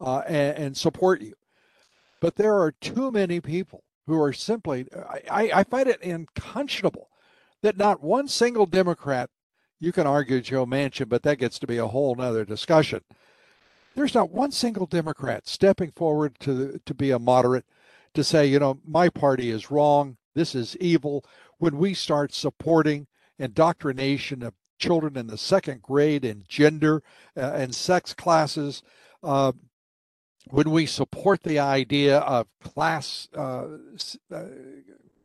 uh, 0.00 0.18
and, 0.26 0.58
and 0.58 0.76
support 0.76 1.22
you. 1.22 1.34
But 2.20 2.36
there 2.36 2.56
are 2.58 2.72
too 2.72 3.10
many 3.10 3.40
people 3.40 3.82
who 4.06 4.20
are 4.20 4.32
simply, 4.32 4.86
I, 5.30 5.50
I 5.54 5.64
find 5.64 5.88
it 5.88 6.02
unconscionable 6.02 7.08
that 7.62 7.76
not 7.76 8.02
one 8.02 8.28
single 8.28 8.66
Democrat, 8.66 9.30
you 9.80 9.92
can 9.92 10.06
argue 10.06 10.40
Joe 10.40 10.66
Manchin, 10.66 11.08
but 11.08 11.22
that 11.22 11.38
gets 11.38 11.58
to 11.58 11.66
be 11.66 11.78
a 11.78 11.86
whole 11.88 12.14
nother 12.14 12.44
discussion. 12.44 13.00
There's 13.94 14.14
not 14.14 14.30
one 14.30 14.52
single 14.52 14.86
Democrat 14.86 15.46
stepping 15.46 15.90
forward 15.90 16.38
to, 16.40 16.80
to 16.84 16.94
be 16.94 17.10
a 17.10 17.18
moderate 17.18 17.66
to 18.14 18.24
say, 18.24 18.46
you 18.46 18.58
know, 18.58 18.78
my 18.86 19.08
party 19.08 19.50
is 19.50 19.70
wrong. 19.70 20.16
This 20.34 20.54
is 20.54 20.76
evil. 20.78 21.24
When 21.58 21.78
we 21.78 21.94
start 21.94 22.32
supporting 22.32 23.06
indoctrination 23.38 24.42
of 24.42 24.54
children 24.78 25.16
in 25.16 25.26
the 25.26 25.38
second 25.38 25.82
grade 25.82 26.24
in 26.24 26.44
gender 26.48 27.02
uh, 27.36 27.52
and 27.54 27.74
sex 27.74 28.14
classes, 28.14 28.82
uh, 29.22 29.52
when 30.50 30.70
we 30.70 30.86
support 30.86 31.42
the 31.42 31.58
idea 31.58 32.18
of 32.18 32.48
class, 32.60 33.28
uh, 33.36 33.66
uh, 34.32 34.44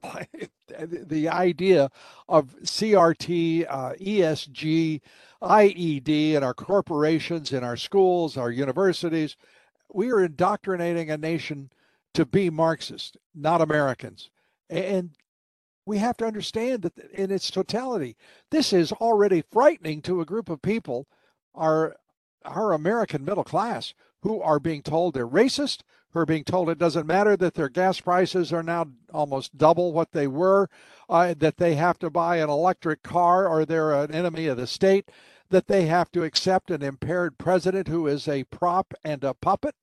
the 0.80 1.30
idea 1.30 1.90
of 2.28 2.56
CRT, 2.62 3.66
uh, 3.70 3.94
ESG, 3.94 5.02
IED 5.42 6.34
in 6.34 6.44
our 6.44 6.54
corporations, 6.54 7.52
in 7.52 7.64
our 7.64 7.78
schools, 7.78 8.38
our 8.38 8.52
universities, 8.52 9.36
we 9.94 10.12
are 10.12 10.24
indoctrinating 10.24 11.10
a 11.10 11.18
nation 11.18 11.72
to 12.14 12.26
be 12.26 12.50
Marxist, 12.50 13.18
not 13.36 13.62
Americans. 13.62 14.30
And 14.70 15.12
we 15.86 16.00
have 16.00 16.18
to 16.18 16.26
understand 16.26 16.82
that 16.82 16.98
in 17.12 17.32
its 17.32 17.50
totality, 17.50 18.18
this 18.52 18.74
is 18.74 18.92
already 18.92 19.42
frightening 19.42 20.02
to 20.02 20.20
a 20.20 20.26
group 20.26 20.50
of 20.50 20.62
people, 20.62 21.08
our 21.56 21.96
our 22.44 22.72
American 22.72 23.26
middle 23.26 23.44
class, 23.44 23.94
who 24.22 24.42
are 24.42 24.60
being 24.60 24.82
told 24.82 25.14
they're 25.14 25.28
racist, 25.28 25.82
are 26.18 26.26
being 26.26 26.44
told 26.44 26.70
it 26.70 26.78
doesn't 26.78 27.08
matter 27.08 27.38
that 27.38 27.54
their 27.54 27.70
gas 27.70 28.00
prices 28.00 28.52
are 28.52 28.64
now 28.64 28.88
almost 29.14 29.58
double 29.58 29.94
what 29.94 30.12
they 30.12 30.28
were, 30.28 30.70
uh, 31.10 31.34
that 31.38 31.58
they 31.58 31.76
have 31.76 32.00
to 32.00 32.10
buy 32.10 32.38
an 32.38 32.50
electric 32.50 33.04
car 33.04 33.48
or 33.48 33.66
they're 33.66 33.94
an 33.94 34.14
enemy 34.14 34.48
of 34.48 34.58
the 34.58 34.68
state, 34.68 35.10
that 35.50 35.68
they 35.68 35.86
have 35.86 36.12
to 36.12 36.24
accept 36.24 36.72
an 36.72 36.82
impaired 36.82 37.38
president 37.38 37.88
who 37.88 38.08
is 38.08 38.28
a 38.28 38.44
prop 38.46 38.94
and 39.04 39.24
a 39.24 39.34
puppet, 39.34 39.76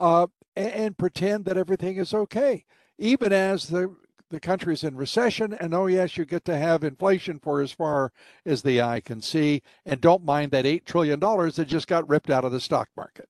uh, 0.00 0.26
and, 0.56 0.72
and 0.72 0.98
pretend 0.98 1.44
that 1.44 1.58
everything 1.58 1.96
is 1.96 2.14
okay, 2.14 2.64
even 2.98 3.32
as 3.32 3.68
the 3.68 3.94
the 4.30 4.40
country's 4.40 4.82
in 4.82 4.96
recession, 4.96 5.52
and 5.60 5.74
oh 5.74 5.86
yes, 5.86 6.16
you 6.16 6.24
get 6.24 6.44
to 6.44 6.56
have 6.56 6.82
inflation 6.82 7.38
for 7.38 7.60
as 7.60 7.70
far 7.70 8.10
as 8.44 8.62
the 8.62 8.82
eye 8.82 9.00
can 9.00 9.20
see, 9.20 9.62
and 9.86 10.00
don't 10.00 10.24
mind 10.24 10.50
that 10.50 10.66
eight 10.66 10.84
trillion 10.84 11.20
dollars 11.20 11.56
that 11.56 11.66
just 11.66 11.86
got 11.86 12.08
ripped 12.08 12.30
out 12.30 12.44
of 12.44 12.50
the 12.50 12.60
stock 12.60 12.88
market. 12.96 13.28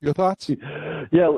Your 0.00 0.12
thoughts? 0.12 0.50
Yeah, 1.12 1.28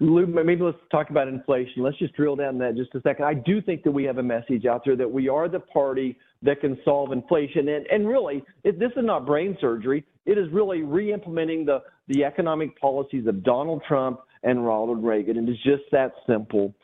Lou, 0.00 0.26
maybe 0.26 0.62
let's 0.62 0.78
talk 0.90 1.10
about 1.10 1.28
inflation. 1.28 1.82
Let's 1.82 1.98
just 1.98 2.14
drill 2.14 2.34
down 2.34 2.58
that 2.58 2.74
just 2.76 2.94
a 2.94 3.00
second. 3.02 3.24
I 3.24 3.34
do 3.34 3.62
think 3.62 3.84
that 3.84 3.92
we 3.92 4.02
have 4.04 4.18
a 4.18 4.22
message 4.22 4.66
out 4.66 4.82
there 4.84 4.96
that 4.96 5.10
we 5.10 5.28
are 5.28 5.48
the 5.48 5.60
party 5.60 6.18
that 6.42 6.60
can 6.60 6.76
solve 6.84 7.12
inflation. 7.12 7.68
And, 7.68 7.86
and 7.86 8.08
really, 8.08 8.42
it, 8.64 8.80
this 8.80 8.90
is 8.96 9.04
not 9.04 9.26
brain 9.26 9.56
surgery. 9.60 10.04
It 10.26 10.38
is 10.38 10.48
really 10.50 10.82
re-implementing 10.82 11.66
the, 11.66 11.82
the 12.08 12.24
economic 12.24 12.78
policies 12.80 13.26
of 13.26 13.44
Donald 13.44 13.82
Trump 13.86 14.20
and 14.42 14.66
Ronald 14.66 15.04
Reagan. 15.04 15.38
And 15.38 15.48
it's 15.48 15.62
just 15.62 15.84
that 15.92 16.14
simple. 16.26 16.74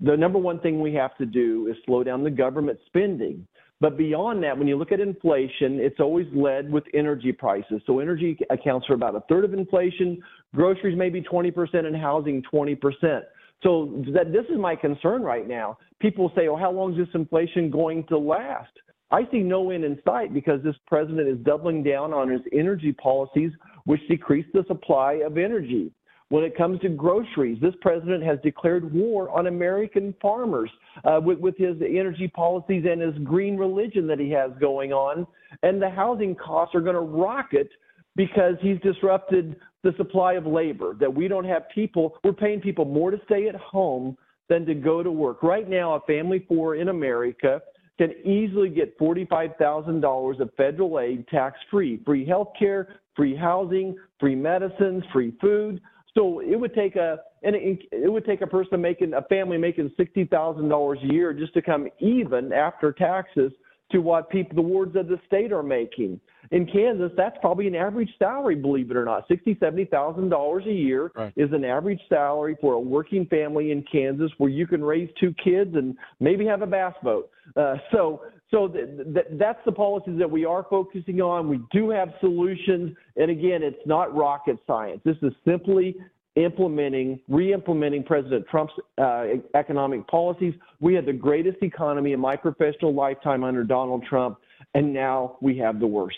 The 0.00 0.16
number 0.16 0.38
one 0.38 0.60
thing 0.60 0.80
we 0.80 0.94
have 0.94 1.16
to 1.16 1.26
do 1.26 1.66
is 1.68 1.76
slow 1.86 2.04
down 2.04 2.22
the 2.22 2.30
government 2.30 2.78
spending. 2.86 3.46
But 3.80 3.96
beyond 3.96 4.42
that, 4.42 4.58
when 4.58 4.66
you 4.66 4.76
look 4.76 4.90
at 4.90 5.00
inflation, 5.00 5.78
it's 5.78 6.00
always 6.00 6.26
led 6.34 6.70
with 6.70 6.84
energy 6.94 7.32
prices. 7.32 7.80
So 7.86 8.00
energy 8.00 8.36
accounts 8.50 8.86
for 8.86 8.94
about 8.94 9.14
a 9.14 9.20
third 9.28 9.44
of 9.44 9.54
inflation, 9.54 10.20
groceries 10.54 10.98
maybe 10.98 11.22
20%, 11.22 11.86
and 11.86 11.96
housing 11.96 12.42
20%. 12.52 13.22
So 13.62 14.04
that 14.14 14.32
this 14.32 14.44
is 14.50 14.58
my 14.58 14.74
concern 14.74 15.22
right 15.22 15.46
now. 15.46 15.78
People 16.00 16.32
say, 16.36 16.48
"Oh, 16.48 16.56
how 16.56 16.70
long 16.70 16.92
is 16.92 16.98
this 16.98 17.14
inflation 17.14 17.70
going 17.70 18.04
to 18.04 18.18
last?" 18.18 18.70
I 19.10 19.26
see 19.30 19.40
no 19.40 19.70
end 19.70 19.84
in 19.84 20.00
sight 20.04 20.34
because 20.34 20.62
this 20.62 20.76
president 20.86 21.28
is 21.28 21.38
doubling 21.38 21.82
down 21.82 22.12
on 22.12 22.28
his 22.28 22.42
energy 22.52 22.92
policies, 22.92 23.52
which 23.84 24.06
decrease 24.08 24.46
the 24.52 24.64
supply 24.64 25.14
of 25.14 25.38
energy. 25.38 25.90
When 26.30 26.44
it 26.44 26.56
comes 26.56 26.78
to 26.80 26.90
groceries, 26.90 27.58
this 27.60 27.74
president 27.80 28.22
has 28.22 28.38
declared 28.42 28.92
war 28.92 29.30
on 29.30 29.46
American 29.46 30.14
farmers 30.20 30.70
uh, 31.04 31.20
with, 31.22 31.38
with 31.38 31.56
his 31.56 31.76
energy 31.80 32.28
policies 32.28 32.84
and 32.88 33.00
his 33.00 33.14
green 33.24 33.56
religion 33.56 34.06
that 34.08 34.18
he 34.18 34.30
has 34.32 34.50
going 34.60 34.92
on. 34.92 35.26
And 35.62 35.80
the 35.80 35.88
housing 35.88 36.34
costs 36.34 36.74
are 36.74 36.82
going 36.82 36.94
to 36.94 37.00
rocket 37.00 37.70
because 38.14 38.56
he's 38.60 38.78
disrupted 38.80 39.56
the 39.82 39.94
supply 39.96 40.34
of 40.34 40.44
labor, 40.44 40.94
that 40.98 41.12
we 41.12 41.28
don't 41.28 41.44
have 41.44 41.62
people, 41.74 42.18
we're 42.24 42.32
paying 42.32 42.60
people 42.60 42.84
more 42.84 43.10
to 43.10 43.20
stay 43.24 43.48
at 43.48 43.54
home 43.54 44.16
than 44.48 44.66
to 44.66 44.74
go 44.74 45.02
to 45.02 45.10
work. 45.10 45.42
Right 45.42 45.68
now, 45.68 45.94
a 45.94 46.00
family 46.00 46.44
four 46.48 46.74
in 46.74 46.88
America 46.88 47.62
can 47.96 48.12
easily 48.24 48.68
get 48.68 48.98
$45,000 48.98 50.40
of 50.40 50.50
federal 50.56 51.00
aid 51.00 51.26
tax 51.28 51.58
free, 51.70 52.00
free 52.04 52.26
health 52.26 52.48
care, 52.58 52.96
free 53.14 53.36
housing, 53.36 53.96
free 54.20 54.36
medicines, 54.36 55.02
free 55.12 55.32
food. 55.40 55.80
So 56.18 56.40
it 56.40 56.56
would 56.56 56.74
take 56.74 56.96
a 56.96 57.20
and 57.44 57.54
it, 57.54 57.78
it 57.92 58.10
would 58.10 58.26
take 58.26 58.40
a 58.40 58.46
person 58.46 58.80
making 58.80 59.14
a 59.14 59.22
family 59.22 59.56
making 59.56 59.92
sixty 59.96 60.24
thousand 60.24 60.68
dollars 60.68 60.98
a 61.04 61.12
year 61.12 61.32
just 61.32 61.54
to 61.54 61.62
come 61.62 61.88
even 62.00 62.52
after 62.52 62.92
taxes 62.92 63.52
to 63.92 64.00
what 64.00 64.28
people 64.28 64.56
the 64.56 64.62
wards 64.62 64.96
of 64.96 65.06
the 65.06 65.18
state 65.28 65.52
are 65.52 65.62
making. 65.62 66.20
In 66.50 66.66
Kansas, 66.66 67.12
that's 67.16 67.36
probably 67.40 67.68
an 67.68 67.74
average 67.74 68.10
salary, 68.18 68.56
believe 68.56 68.90
it 68.90 68.96
or 68.96 69.04
not. 69.04 69.28
Sixty, 69.28 69.56
seventy 69.60 69.84
thousand 69.84 70.28
dollars 70.30 70.64
a 70.66 70.72
year 70.72 71.12
right. 71.14 71.32
is 71.36 71.52
an 71.52 71.64
average 71.64 72.00
salary 72.08 72.56
for 72.60 72.72
a 72.72 72.80
working 72.80 73.24
family 73.26 73.70
in 73.70 73.84
Kansas, 73.90 74.32
where 74.38 74.50
you 74.50 74.66
can 74.66 74.82
raise 74.82 75.08
two 75.20 75.32
kids 75.42 75.76
and 75.76 75.96
maybe 76.18 76.44
have 76.46 76.62
a 76.62 76.66
bass 76.66 76.94
boat. 77.02 77.30
Uh, 77.56 77.76
so, 77.92 78.22
so 78.50 78.68
th- 78.68 78.86
th- 79.14 79.26
that's 79.32 79.58
the 79.66 79.72
policies 79.72 80.18
that 80.18 80.30
we 80.30 80.44
are 80.44 80.66
focusing 80.68 81.20
on. 81.20 81.48
We 81.48 81.60
do 81.70 81.90
have 81.90 82.08
solutions, 82.20 82.96
and 83.16 83.30
again, 83.30 83.62
it's 83.62 83.86
not 83.86 84.14
rocket 84.14 84.58
science. 84.66 85.00
This 85.04 85.16
is 85.22 85.32
simply 85.46 85.96
implementing, 86.36 87.20
re-implementing 87.28 88.04
President 88.04 88.46
Trump's 88.50 88.72
uh, 88.96 89.26
economic 89.54 90.06
policies. 90.06 90.54
We 90.80 90.94
had 90.94 91.04
the 91.04 91.12
greatest 91.12 91.58
economy 91.62 92.12
in 92.12 92.20
my 92.20 92.36
professional 92.36 92.94
lifetime 92.94 93.44
under 93.44 93.64
Donald 93.64 94.04
Trump, 94.08 94.38
and 94.74 94.92
now 94.92 95.36
we 95.40 95.58
have 95.58 95.80
the 95.80 95.86
worst. 95.86 96.16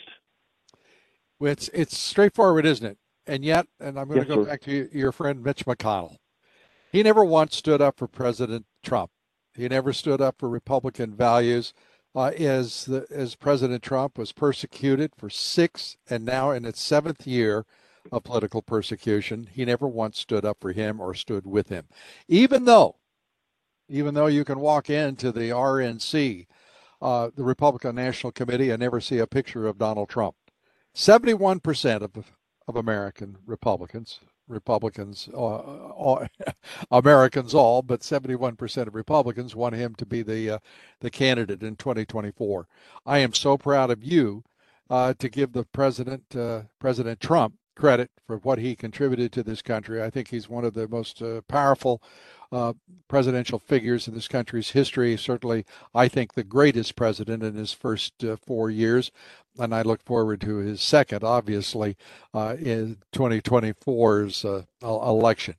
Well, 1.39 1.53
it's 1.53 1.69
it's 1.73 1.97
straightforward, 1.97 2.67
isn't 2.67 2.87
it? 2.87 2.99
And 3.27 3.45
yet, 3.45 3.67
and 3.81 3.99
I'm 3.99 4.09
going 4.09 4.19
yes, 4.19 4.29
to 4.29 4.37
go 4.37 4.45
sir. 4.45 4.51
back 4.51 4.61
to 4.63 4.89
your 4.93 5.11
friend 5.11 5.43
Mitch 5.43 5.65
McConnell. 5.65 6.17
He 6.93 7.03
never 7.03 7.25
once 7.25 7.57
stood 7.57 7.81
up 7.81 7.97
for 7.97 8.07
President 8.07 8.67
Trump. 8.83 9.11
He 9.55 9.69
never 9.69 9.93
stood 9.93 10.21
up 10.21 10.37
for 10.39 10.49
Republican 10.49 11.15
values. 11.15 11.73
Uh, 12.13 12.33
as 12.37 12.87
the, 12.87 13.07
as 13.11 13.37
President 13.37 13.85
Trump 13.85 14.19
was 14.19 14.33
persecuted 14.33 15.13
for 15.17 15.31
six 15.31 15.97
and 16.09 16.25
now 16.25 16.51
in 16.51 16.65
its 16.65 16.81
seventh 16.81 17.25
year 17.25 17.65
of 18.11 18.25
political 18.25 18.63
persecution. 18.63 19.49
He 19.53 19.65
never 19.65 19.87
once 19.87 20.19
stood 20.19 20.45
up 20.45 20.59
for 20.61 20.73
him 20.73 21.01
or 21.01 21.15
stood 21.15 21.47
with 21.47 21.69
him. 21.69 21.87
Even 22.29 22.65
though, 22.65 22.97
even 23.89 24.15
though 24.15 24.27
you 24.27 24.45
can 24.45 24.61
walk 24.61 24.91
into 24.91 25.33
the 25.33 25.51
RNC, 25.51 26.47
uh, 27.03 27.31
the 27.35 27.45
Republican 27.45 27.97
National 27.97 28.33
Committee, 28.33 28.71
and 28.71 28.81
never 28.81 29.01
see 29.01 29.19
a 29.19 29.27
picture 29.27 29.67
of 29.67 29.79
Donald 29.79 30.09
Trump. 30.09 30.37
71% 30.95 32.03
of, 32.03 32.33
of 32.67 32.77
American 32.77 33.39
Republicans 33.47 34.21
Republicans, 34.51 35.29
uh, 35.33 35.37
all, 35.37 36.27
Americans 36.91 37.55
all, 37.55 37.83
but 37.83 38.01
71% 38.01 38.87
of 38.87 38.95
Republicans 38.95 39.57
want 39.57 39.75
him 39.75 39.95
to 39.97 40.07
be 40.07 40.23
the 40.23 40.51
uh, 40.51 40.59
the 41.01 41.11
candidate 41.11 41.63
in 41.63 41.77
2024. 41.77 42.67
I 43.07 43.19
am 43.19 43.33
so 43.33 43.57
proud 43.57 43.91
of 43.91 44.03
you 44.03 44.45
uh, 44.91 45.15
to 45.19 45.29
give 45.29 45.53
the 45.53 45.65
president, 45.65 46.37
uh, 46.37 46.63
President 46.79 47.21
Trump, 47.21 47.55
credit 47.77 48.11
for 48.27 48.37
what 48.39 48.59
he 48.59 48.77
contributed 48.77 49.33
to 49.33 49.43
this 49.43 49.63
country. 49.63 50.03
I 50.03 50.11
think 50.11 50.29
he's 50.29 50.49
one 50.49 50.65
of 50.65 50.75
the 50.75 50.87
most 50.87 51.23
uh, 51.23 51.41
powerful 51.49 52.03
uh, 52.53 52.73
presidential 53.09 53.59
figures 53.59 54.09
in 54.09 54.15
this 54.15 54.29
country's 54.29 54.71
history. 54.71 55.17
Certainly, 55.17 55.65
I 55.95 56.09
think 56.09 56.35
the 56.35 56.45
greatest 56.45 56.97
president 56.97 57.43
in 57.43 57.55
his 57.55 57.73
first 57.73 58.25
uh, 58.25 58.37
four 58.37 58.71
years. 58.71 59.11
And 59.59 59.75
I 59.75 59.83
look 59.83 60.03
forward 60.03 60.41
to 60.43 60.57
his 60.59 60.81
second, 60.81 61.25
obviously, 61.25 61.97
uh, 62.33 62.57
in 62.59 62.99
2024's 63.13 64.45
uh, 64.45 64.63
election. 64.83 65.57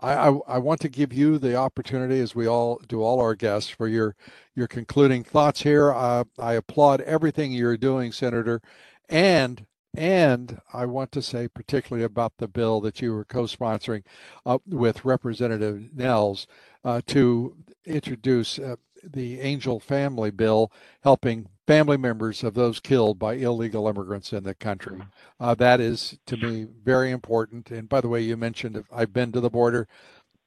I, 0.00 0.12
I, 0.12 0.38
I, 0.48 0.58
want 0.58 0.80
to 0.80 0.88
give 0.88 1.12
you 1.12 1.38
the 1.38 1.56
opportunity, 1.56 2.20
as 2.20 2.34
we 2.34 2.46
all 2.46 2.80
do, 2.86 3.02
all 3.02 3.20
our 3.20 3.34
guests, 3.34 3.70
for 3.70 3.88
your 3.88 4.14
your 4.54 4.66
concluding 4.66 5.22
thoughts 5.22 5.62
here. 5.62 5.92
Uh, 5.92 6.24
I 6.38 6.54
applaud 6.54 7.00
everything 7.02 7.52
you're 7.52 7.76
doing, 7.76 8.12
Senator, 8.12 8.60
and 9.08 9.64
and 9.96 10.60
I 10.72 10.84
want 10.86 11.10
to 11.12 11.22
say 11.22 11.48
particularly 11.48 12.04
about 12.04 12.34
the 12.38 12.48
bill 12.48 12.80
that 12.82 13.00
you 13.00 13.12
were 13.12 13.24
co-sponsoring 13.24 14.04
uh, 14.44 14.58
with 14.66 15.04
Representative 15.04 15.90
Nehls 15.96 16.46
uh, 16.84 17.00
to 17.06 17.56
introduce 17.86 18.58
uh, 18.58 18.76
the 19.02 19.40
Angel 19.40 19.80
Family 19.80 20.30
Bill, 20.30 20.70
helping 21.02 21.48
family 21.66 21.96
members 21.96 22.44
of 22.44 22.54
those 22.54 22.80
killed 22.80 23.18
by 23.18 23.34
illegal 23.34 23.88
immigrants 23.88 24.32
in 24.32 24.44
the 24.44 24.54
country. 24.54 25.00
Uh, 25.40 25.54
that 25.54 25.80
is, 25.80 26.18
to 26.26 26.36
me, 26.36 26.66
very 26.84 27.10
important. 27.10 27.70
And 27.70 27.88
by 27.88 28.00
the 28.00 28.08
way, 28.08 28.20
you 28.20 28.36
mentioned 28.36 28.84
I've 28.92 29.12
been 29.12 29.32
to 29.32 29.40
the 29.40 29.50
border. 29.50 29.88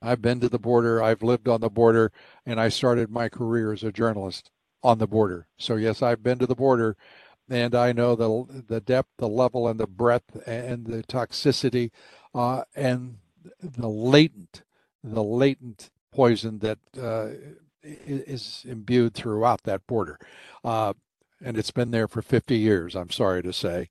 I've 0.02 0.22
been 0.22 0.40
to 0.42 0.50
the 0.50 0.60
border. 0.60 1.04
I've 1.04 1.24
lived 1.24 1.48
on 1.48 1.62
the 1.62 1.70
border, 1.70 2.12
and 2.46 2.60
I 2.60 2.70
started 2.70 3.10
my 3.10 3.28
career 3.28 3.74
as 3.74 3.84
a 3.84 3.92
journalist 3.92 4.52
on 4.82 4.98
the 4.98 5.08
border. 5.08 5.48
So 5.58 5.76
yes, 5.76 6.02
I've 6.02 6.24
been 6.24 6.40
to 6.40 6.48
the 6.48 6.56
border 6.56 6.96
and 7.50 7.76
I 7.76 7.92
know 7.94 8.16
the 8.16 8.64
the 8.68 8.82
depth, 8.82 9.10
the 9.18 9.28
level, 9.30 9.68
and 9.68 9.80
the 9.80 9.88
breadth, 9.88 10.48
and 10.48 10.86
the 10.86 11.04
toxicity, 11.04 11.92
uh, 12.36 12.64
and 12.76 13.18
the 13.62 13.90
latent, 13.90 14.64
the 15.04 15.24
latent 15.24 15.90
poison 16.14 16.60
that 16.60 16.80
uh, 17.02 17.30
is 17.84 18.64
imbued 18.68 19.14
throughout 19.14 19.64
that 19.64 19.86
border, 19.88 20.20
uh, 20.64 20.94
and 21.44 21.58
it's 21.58 21.72
been 21.72 21.92
there 21.92 22.08
for 22.08 22.22
50 22.22 22.58
years. 22.58 22.96
I'm 22.96 23.12
sorry 23.12 23.44
to 23.44 23.54
say. 23.54 23.90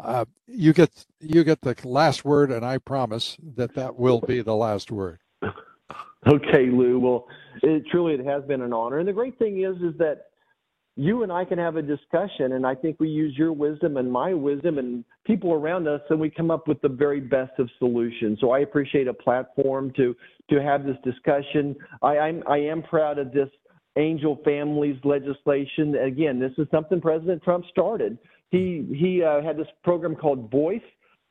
Uh, 0.00 0.24
you 0.46 0.72
get 0.72 1.06
you 1.20 1.44
get 1.44 1.62
the 1.62 1.76
last 1.84 2.24
word, 2.24 2.50
and 2.50 2.64
I 2.64 2.78
promise 2.78 3.36
that 3.56 3.74
that 3.74 3.96
will 3.96 4.20
be 4.20 4.42
the 4.42 4.56
last 4.56 4.90
word. 4.90 5.20
Okay, 6.26 6.70
Lou. 6.70 6.98
Well, 6.98 7.26
it, 7.62 7.84
truly, 7.90 8.14
it 8.14 8.24
has 8.24 8.44
been 8.44 8.62
an 8.62 8.72
honor, 8.72 8.98
and 8.98 9.08
the 9.08 9.12
great 9.12 9.38
thing 9.38 9.62
is, 9.62 9.76
is 9.82 9.96
that 9.98 10.28
you 10.96 11.24
and 11.24 11.32
I 11.32 11.44
can 11.44 11.58
have 11.58 11.76
a 11.76 11.82
discussion, 11.82 12.52
and 12.52 12.64
I 12.64 12.74
think 12.74 13.00
we 13.00 13.08
use 13.08 13.34
your 13.36 13.52
wisdom 13.52 13.96
and 13.96 14.10
my 14.10 14.32
wisdom 14.32 14.78
and 14.78 15.04
people 15.26 15.52
around 15.52 15.88
us, 15.88 16.00
and 16.08 16.20
we 16.20 16.30
come 16.30 16.50
up 16.50 16.68
with 16.68 16.80
the 16.82 16.88
very 16.88 17.20
best 17.20 17.52
of 17.58 17.68
solutions. 17.78 18.38
So 18.40 18.52
I 18.52 18.60
appreciate 18.60 19.08
a 19.08 19.14
platform 19.14 19.92
to 19.96 20.14
to 20.50 20.62
have 20.62 20.84
this 20.84 20.96
discussion. 21.02 21.74
I, 22.02 22.18
I'm 22.18 22.44
I 22.48 22.58
am 22.58 22.82
proud 22.82 23.18
of 23.18 23.32
this 23.32 23.48
angel 23.96 24.40
families 24.44 24.96
legislation. 25.04 25.96
Again, 25.96 26.38
this 26.38 26.52
is 26.58 26.68
something 26.70 27.00
President 27.00 27.42
Trump 27.42 27.64
started. 27.70 28.16
He 28.50 28.86
he 28.94 29.22
uh, 29.22 29.42
had 29.42 29.56
this 29.56 29.66
program 29.82 30.14
called 30.14 30.48
Voice 30.50 30.80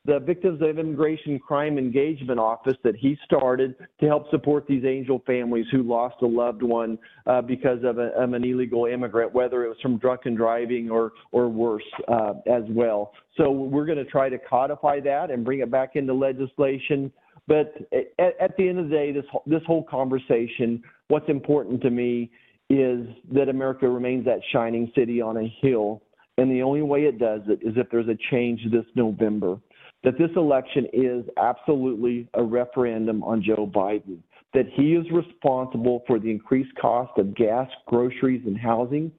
the 0.06 0.20
Victims 0.20 0.62
of 0.62 0.78
Immigration 0.78 1.39
Crime 1.39 1.78
Engagement 1.78 2.38
Office 2.38 2.76
that 2.84 2.96
he 2.96 3.18
started 3.24 3.76
to 4.02 4.06
help 4.06 4.30
support 4.32 4.68
these 4.68 4.84
angel 4.84 5.24
families 5.26 5.66
who 5.72 5.82
lost 5.82 6.16
a 6.22 6.26
loved 6.26 6.62
one 6.62 7.00
uh, 7.26 7.42
because 7.42 7.80
of, 7.86 8.00
a, 8.00 8.08
of, 8.22 8.34
an 8.34 8.44
illegal 8.44 8.86
immigrant, 8.86 9.34
whether 9.34 9.63
it 9.63 9.70
was 9.70 9.78
from 9.82 9.98
drunken 9.98 10.36
driving 10.36 10.89
or 10.89 11.13
or 11.32 11.48
worse 11.48 11.84
uh, 12.10 12.34
as 12.52 12.63
well. 12.70 13.13
So 13.38 13.50
we're 13.50 13.86
going 13.86 13.98
to 13.98 14.06
try 14.06 14.28
to 14.28 14.38
codify 14.38 15.00
that 15.02 15.32
and 15.32 15.46
bring 15.46 15.60
it 15.60 15.72
back 15.72 15.96
into 15.96 16.13
legislation. 16.13 17.10
But 17.48 17.74
at, 18.20 18.42
at 18.42 18.58
the 18.58 18.68
end 18.68 18.80
of 18.80 18.89
the 18.89 18.96
day, 18.96 19.13
this 19.13 19.26
this 19.46 19.62
whole 19.66 19.84
conversation, 19.84 20.84
what's 21.08 21.30
important 21.30 21.82
to 21.82 21.89
me 21.89 22.30
is 22.70 23.08
that 23.32 23.48
America 23.48 23.88
remains 23.88 24.26
that 24.26 24.39
shining 24.52 24.92
city 24.96 25.22
on 25.22 25.38
a 25.38 25.56
hill. 25.62 26.02
And 26.38 26.52
the 26.52 26.63
only 26.63 26.82
way 26.82 27.02
it 27.04 27.20
does 27.20 27.42
it 27.48 27.60
is 27.62 27.76
if 27.78 27.89
there's 27.92 28.08
a 28.08 28.18
change 28.32 28.60
this 28.72 28.86
November 28.96 29.60
that 30.04 30.18
this 30.18 30.30
election 30.36 30.88
is 30.92 31.26
absolutely 31.38 32.28
a 32.34 32.44
referendum 32.44 33.24
on 33.24 33.42
Joe 33.42 33.70
Biden, 33.74 34.20
that 34.54 34.66
he 34.74 34.94
is 34.94 35.06
responsible 35.12 36.04
for 36.06 36.20
the 36.20 36.30
increased 36.30 36.76
cost 36.80 37.18
of 37.18 37.36
gas, 37.36 37.70
groceries, 37.88 38.44
and 38.46 38.58
housing, 38.58 39.12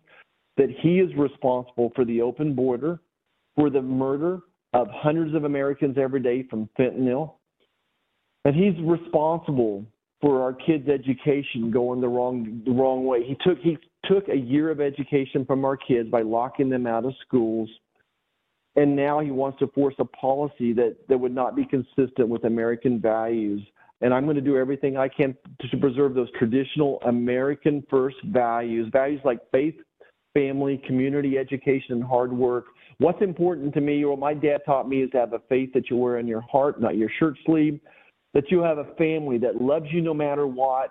that 0.57 0.69
he 0.81 1.01
is 1.01 1.11
responsible 1.17 1.91
for 1.95 2.05
the 2.05 2.21
open 2.21 2.55
border, 2.55 3.01
for 3.57 3.71
the 3.71 3.83
murder 3.83 4.41
of 4.73 4.89
hundreds 4.91 5.35
of 5.35 5.45
Americans 5.45 5.97
every 5.99 6.21
day 6.21 6.45
from 6.49 6.69
fentanyl, 6.79 7.35
that 8.45 8.55
he's 8.55 8.75
responsible 8.85 9.85
for 10.21 10.43
our 10.43 10.53
kids' 10.53 10.89
education 10.89 11.71
going 11.71 12.01
the 12.01 12.09
wrong 12.09 12.63
the 12.65 12.71
wrong 12.71 13.05
way. 13.05 13.25
He 13.25 13.37
took 13.45 13.59
he 13.59 13.79
took 14.05 14.29
a 14.29 14.37
year 14.37 14.71
of 14.71 14.81
education 14.81 15.45
from 15.45 15.65
our 15.65 15.77
kids 15.77 16.11
by 16.11 16.23
locking 16.23 16.69
them 16.69 16.87
out 16.87 17.05
of 17.05 17.15
schools 17.27 17.69
and 18.77 18.97
now 18.97 19.21
he 19.21 19.31
wants 19.31 19.59
to 19.61 19.69
force 19.69 19.95
a 19.99 20.05
policy 20.05 20.73
that, 20.73 20.97
that 21.09 21.19
would 21.19 21.35
not 21.35 21.55
be 21.55 21.65
consistent 21.65 22.29
with 22.29 22.45
American 22.45 23.01
values. 23.01 23.63
And 24.01 24.13
I'm 24.13 24.25
going 24.25 24.37
to 24.37 24.43
do 24.43 24.57
everything 24.57 24.97
I 24.97 25.09
can 25.09 25.37
to 25.61 25.77
preserve 25.79 26.15
those 26.15 26.31
traditional 26.39 27.01
American 27.07 27.85
first 27.89 28.17
values, 28.25 28.89
values 28.93 29.21
like 29.25 29.39
faith, 29.53 29.77
family, 30.35 30.83
community, 30.87 31.39
education, 31.39 31.95
and 31.95 32.05
hard 32.05 32.33
work. 32.33 32.67
What's 32.99 33.23
important 33.23 33.73
to 33.75 33.81
me, 33.81 34.05
or 34.05 34.11
what 34.11 34.19
my 34.19 34.35
dad 34.35 34.63
taught 34.67 34.89
me, 34.89 35.03
is 35.03 35.11
to 35.13 35.19
have 35.19 35.33
a 35.33 35.41
faith 35.49 35.73
that 35.75 35.89
you 35.89 35.97
wear 35.97 36.19
in 36.19 36.27
your 36.27 36.43
heart, 36.43 36.81
not 36.81 36.97
your 36.97 37.11
shirt 37.19 37.37
sleeve, 37.47 37.81
that 38.35 38.51
you 38.51 38.61
have 38.61 38.79
a 38.79 38.95
family 38.97 39.39
that 39.39 39.63
loves 39.63 39.87
you 39.91 40.01
no 40.01 40.13
matter 40.13 40.47
what, 40.47 40.91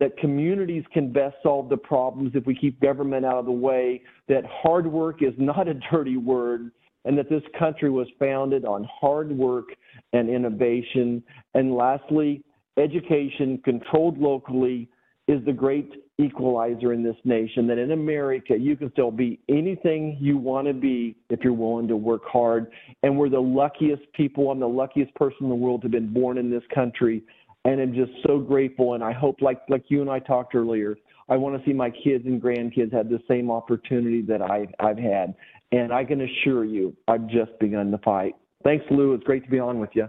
that 0.00 0.16
communities 0.16 0.84
can 0.92 1.12
best 1.12 1.36
solve 1.42 1.68
the 1.68 1.76
problems 1.76 2.32
if 2.34 2.46
we 2.46 2.54
keep 2.54 2.80
government 2.80 3.26
out 3.26 3.36
of 3.36 3.44
the 3.44 3.52
way, 3.52 4.02
that 4.28 4.44
hard 4.46 4.86
work 4.86 5.22
is 5.22 5.34
not 5.36 5.68
a 5.68 5.74
dirty 5.90 6.16
word, 6.16 6.70
and 7.08 7.16
that 7.16 7.30
this 7.30 7.42
country 7.58 7.88
was 7.88 8.06
founded 8.18 8.66
on 8.66 8.86
hard 9.00 9.32
work 9.32 9.68
and 10.12 10.28
innovation. 10.28 11.22
And 11.54 11.74
lastly, 11.74 12.44
education 12.76 13.62
controlled 13.64 14.18
locally 14.18 14.90
is 15.26 15.42
the 15.46 15.52
great 15.54 15.90
equalizer 16.18 16.92
in 16.92 17.02
this 17.02 17.16
nation. 17.24 17.66
That 17.66 17.78
in 17.78 17.92
America, 17.92 18.58
you 18.58 18.76
can 18.76 18.92
still 18.92 19.10
be 19.10 19.40
anything 19.48 20.18
you 20.20 20.36
want 20.36 20.66
to 20.66 20.74
be 20.74 21.16
if 21.30 21.40
you're 21.42 21.54
willing 21.54 21.88
to 21.88 21.96
work 21.96 22.26
hard. 22.26 22.70
And 23.02 23.16
we're 23.16 23.30
the 23.30 23.40
luckiest 23.40 24.02
people. 24.12 24.50
I'm 24.50 24.60
the 24.60 24.68
luckiest 24.68 25.14
person 25.14 25.38
in 25.44 25.48
the 25.48 25.54
world 25.54 25.80
to 25.80 25.84
have 25.86 25.92
been 25.92 26.12
born 26.12 26.36
in 26.36 26.50
this 26.50 26.62
country. 26.74 27.22
And 27.64 27.80
I'm 27.80 27.94
just 27.94 28.12
so 28.26 28.38
grateful. 28.38 28.92
And 28.92 29.02
I 29.02 29.12
hope, 29.12 29.40
like, 29.40 29.62
like 29.70 29.84
you 29.88 30.02
and 30.02 30.10
I 30.10 30.18
talked 30.18 30.54
earlier, 30.54 30.98
I 31.30 31.36
want 31.36 31.58
to 31.58 31.66
see 31.66 31.74
my 31.74 31.88
kids 31.90 32.26
and 32.26 32.40
grandkids 32.40 32.92
have 32.92 33.08
the 33.08 33.20
same 33.28 33.50
opportunity 33.50 34.20
that 34.22 34.42
I, 34.42 34.66
I've 34.78 34.98
had. 34.98 35.34
And 35.70 35.92
I 35.92 36.04
can 36.04 36.20
assure 36.22 36.64
you, 36.64 36.96
I've 37.06 37.26
just 37.26 37.58
begun 37.60 37.90
the 37.90 37.98
fight. 37.98 38.34
Thanks, 38.64 38.84
Lou. 38.90 39.14
It's 39.14 39.24
great 39.24 39.44
to 39.44 39.50
be 39.50 39.58
on 39.58 39.78
with 39.78 39.90
you. 39.94 40.08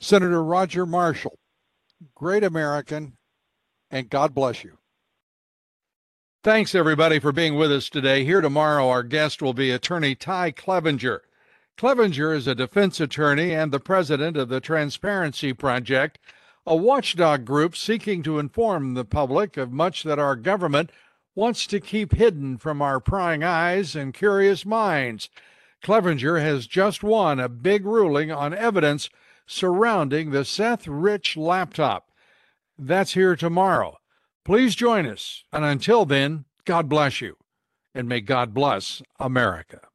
Senator 0.00 0.42
Roger 0.42 0.86
Marshall, 0.86 1.38
great 2.14 2.44
American, 2.44 3.16
and 3.90 4.08
God 4.08 4.32
bless 4.32 4.62
you. 4.62 4.78
Thanks, 6.44 6.74
everybody, 6.74 7.18
for 7.18 7.32
being 7.32 7.56
with 7.56 7.72
us 7.72 7.88
today. 7.88 8.24
Here 8.24 8.40
tomorrow, 8.40 8.88
our 8.88 9.02
guest 9.02 9.42
will 9.42 9.54
be 9.54 9.72
attorney 9.72 10.14
Ty 10.14 10.52
Clevenger. 10.52 11.22
Clevenger 11.76 12.32
is 12.32 12.46
a 12.46 12.54
defense 12.54 13.00
attorney 13.00 13.52
and 13.52 13.72
the 13.72 13.80
president 13.80 14.36
of 14.36 14.48
the 14.48 14.60
Transparency 14.60 15.52
Project, 15.52 16.18
a 16.64 16.76
watchdog 16.76 17.44
group 17.44 17.76
seeking 17.76 18.22
to 18.22 18.38
inform 18.38 18.94
the 18.94 19.04
public 19.04 19.56
of 19.56 19.72
much 19.72 20.04
that 20.04 20.18
our 20.20 20.36
government 20.36 20.90
wants 21.38 21.68
to 21.68 21.78
keep 21.78 22.14
hidden 22.14 22.58
from 22.58 22.82
our 22.82 22.98
prying 22.98 23.44
eyes 23.44 23.94
and 23.94 24.12
curious 24.12 24.66
minds. 24.66 25.30
Clevenger 25.80 26.40
has 26.40 26.66
just 26.66 27.04
won 27.04 27.38
a 27.38 27.48
big 27.48 27.86
ruling 27.86 28.32
on 28.32 28.52
evidence 28.52 29.08
surrounding 29.46 30.32
the 30.32 30.44
Seth 30.44 30.88
Rich 30.88 31.36
laptop. 31.36 32.10
That's 32.76 33.14
here 33.14 33.36
tomorrow. 33.36 33.98
Please 34.44 34.74
join 34.74 35.06
us. 35.06 35.44
And 35.52 35.64
until 35.64 36.04
then, 36.04 36.44
God 36.64 36.88
bless 36.88 37.20
you. 37.20 37.36
And 37.94 38.08
may 38.08 38.20
God 38.20 38.52
bless 38.52 39.00
America. 39.20 39.87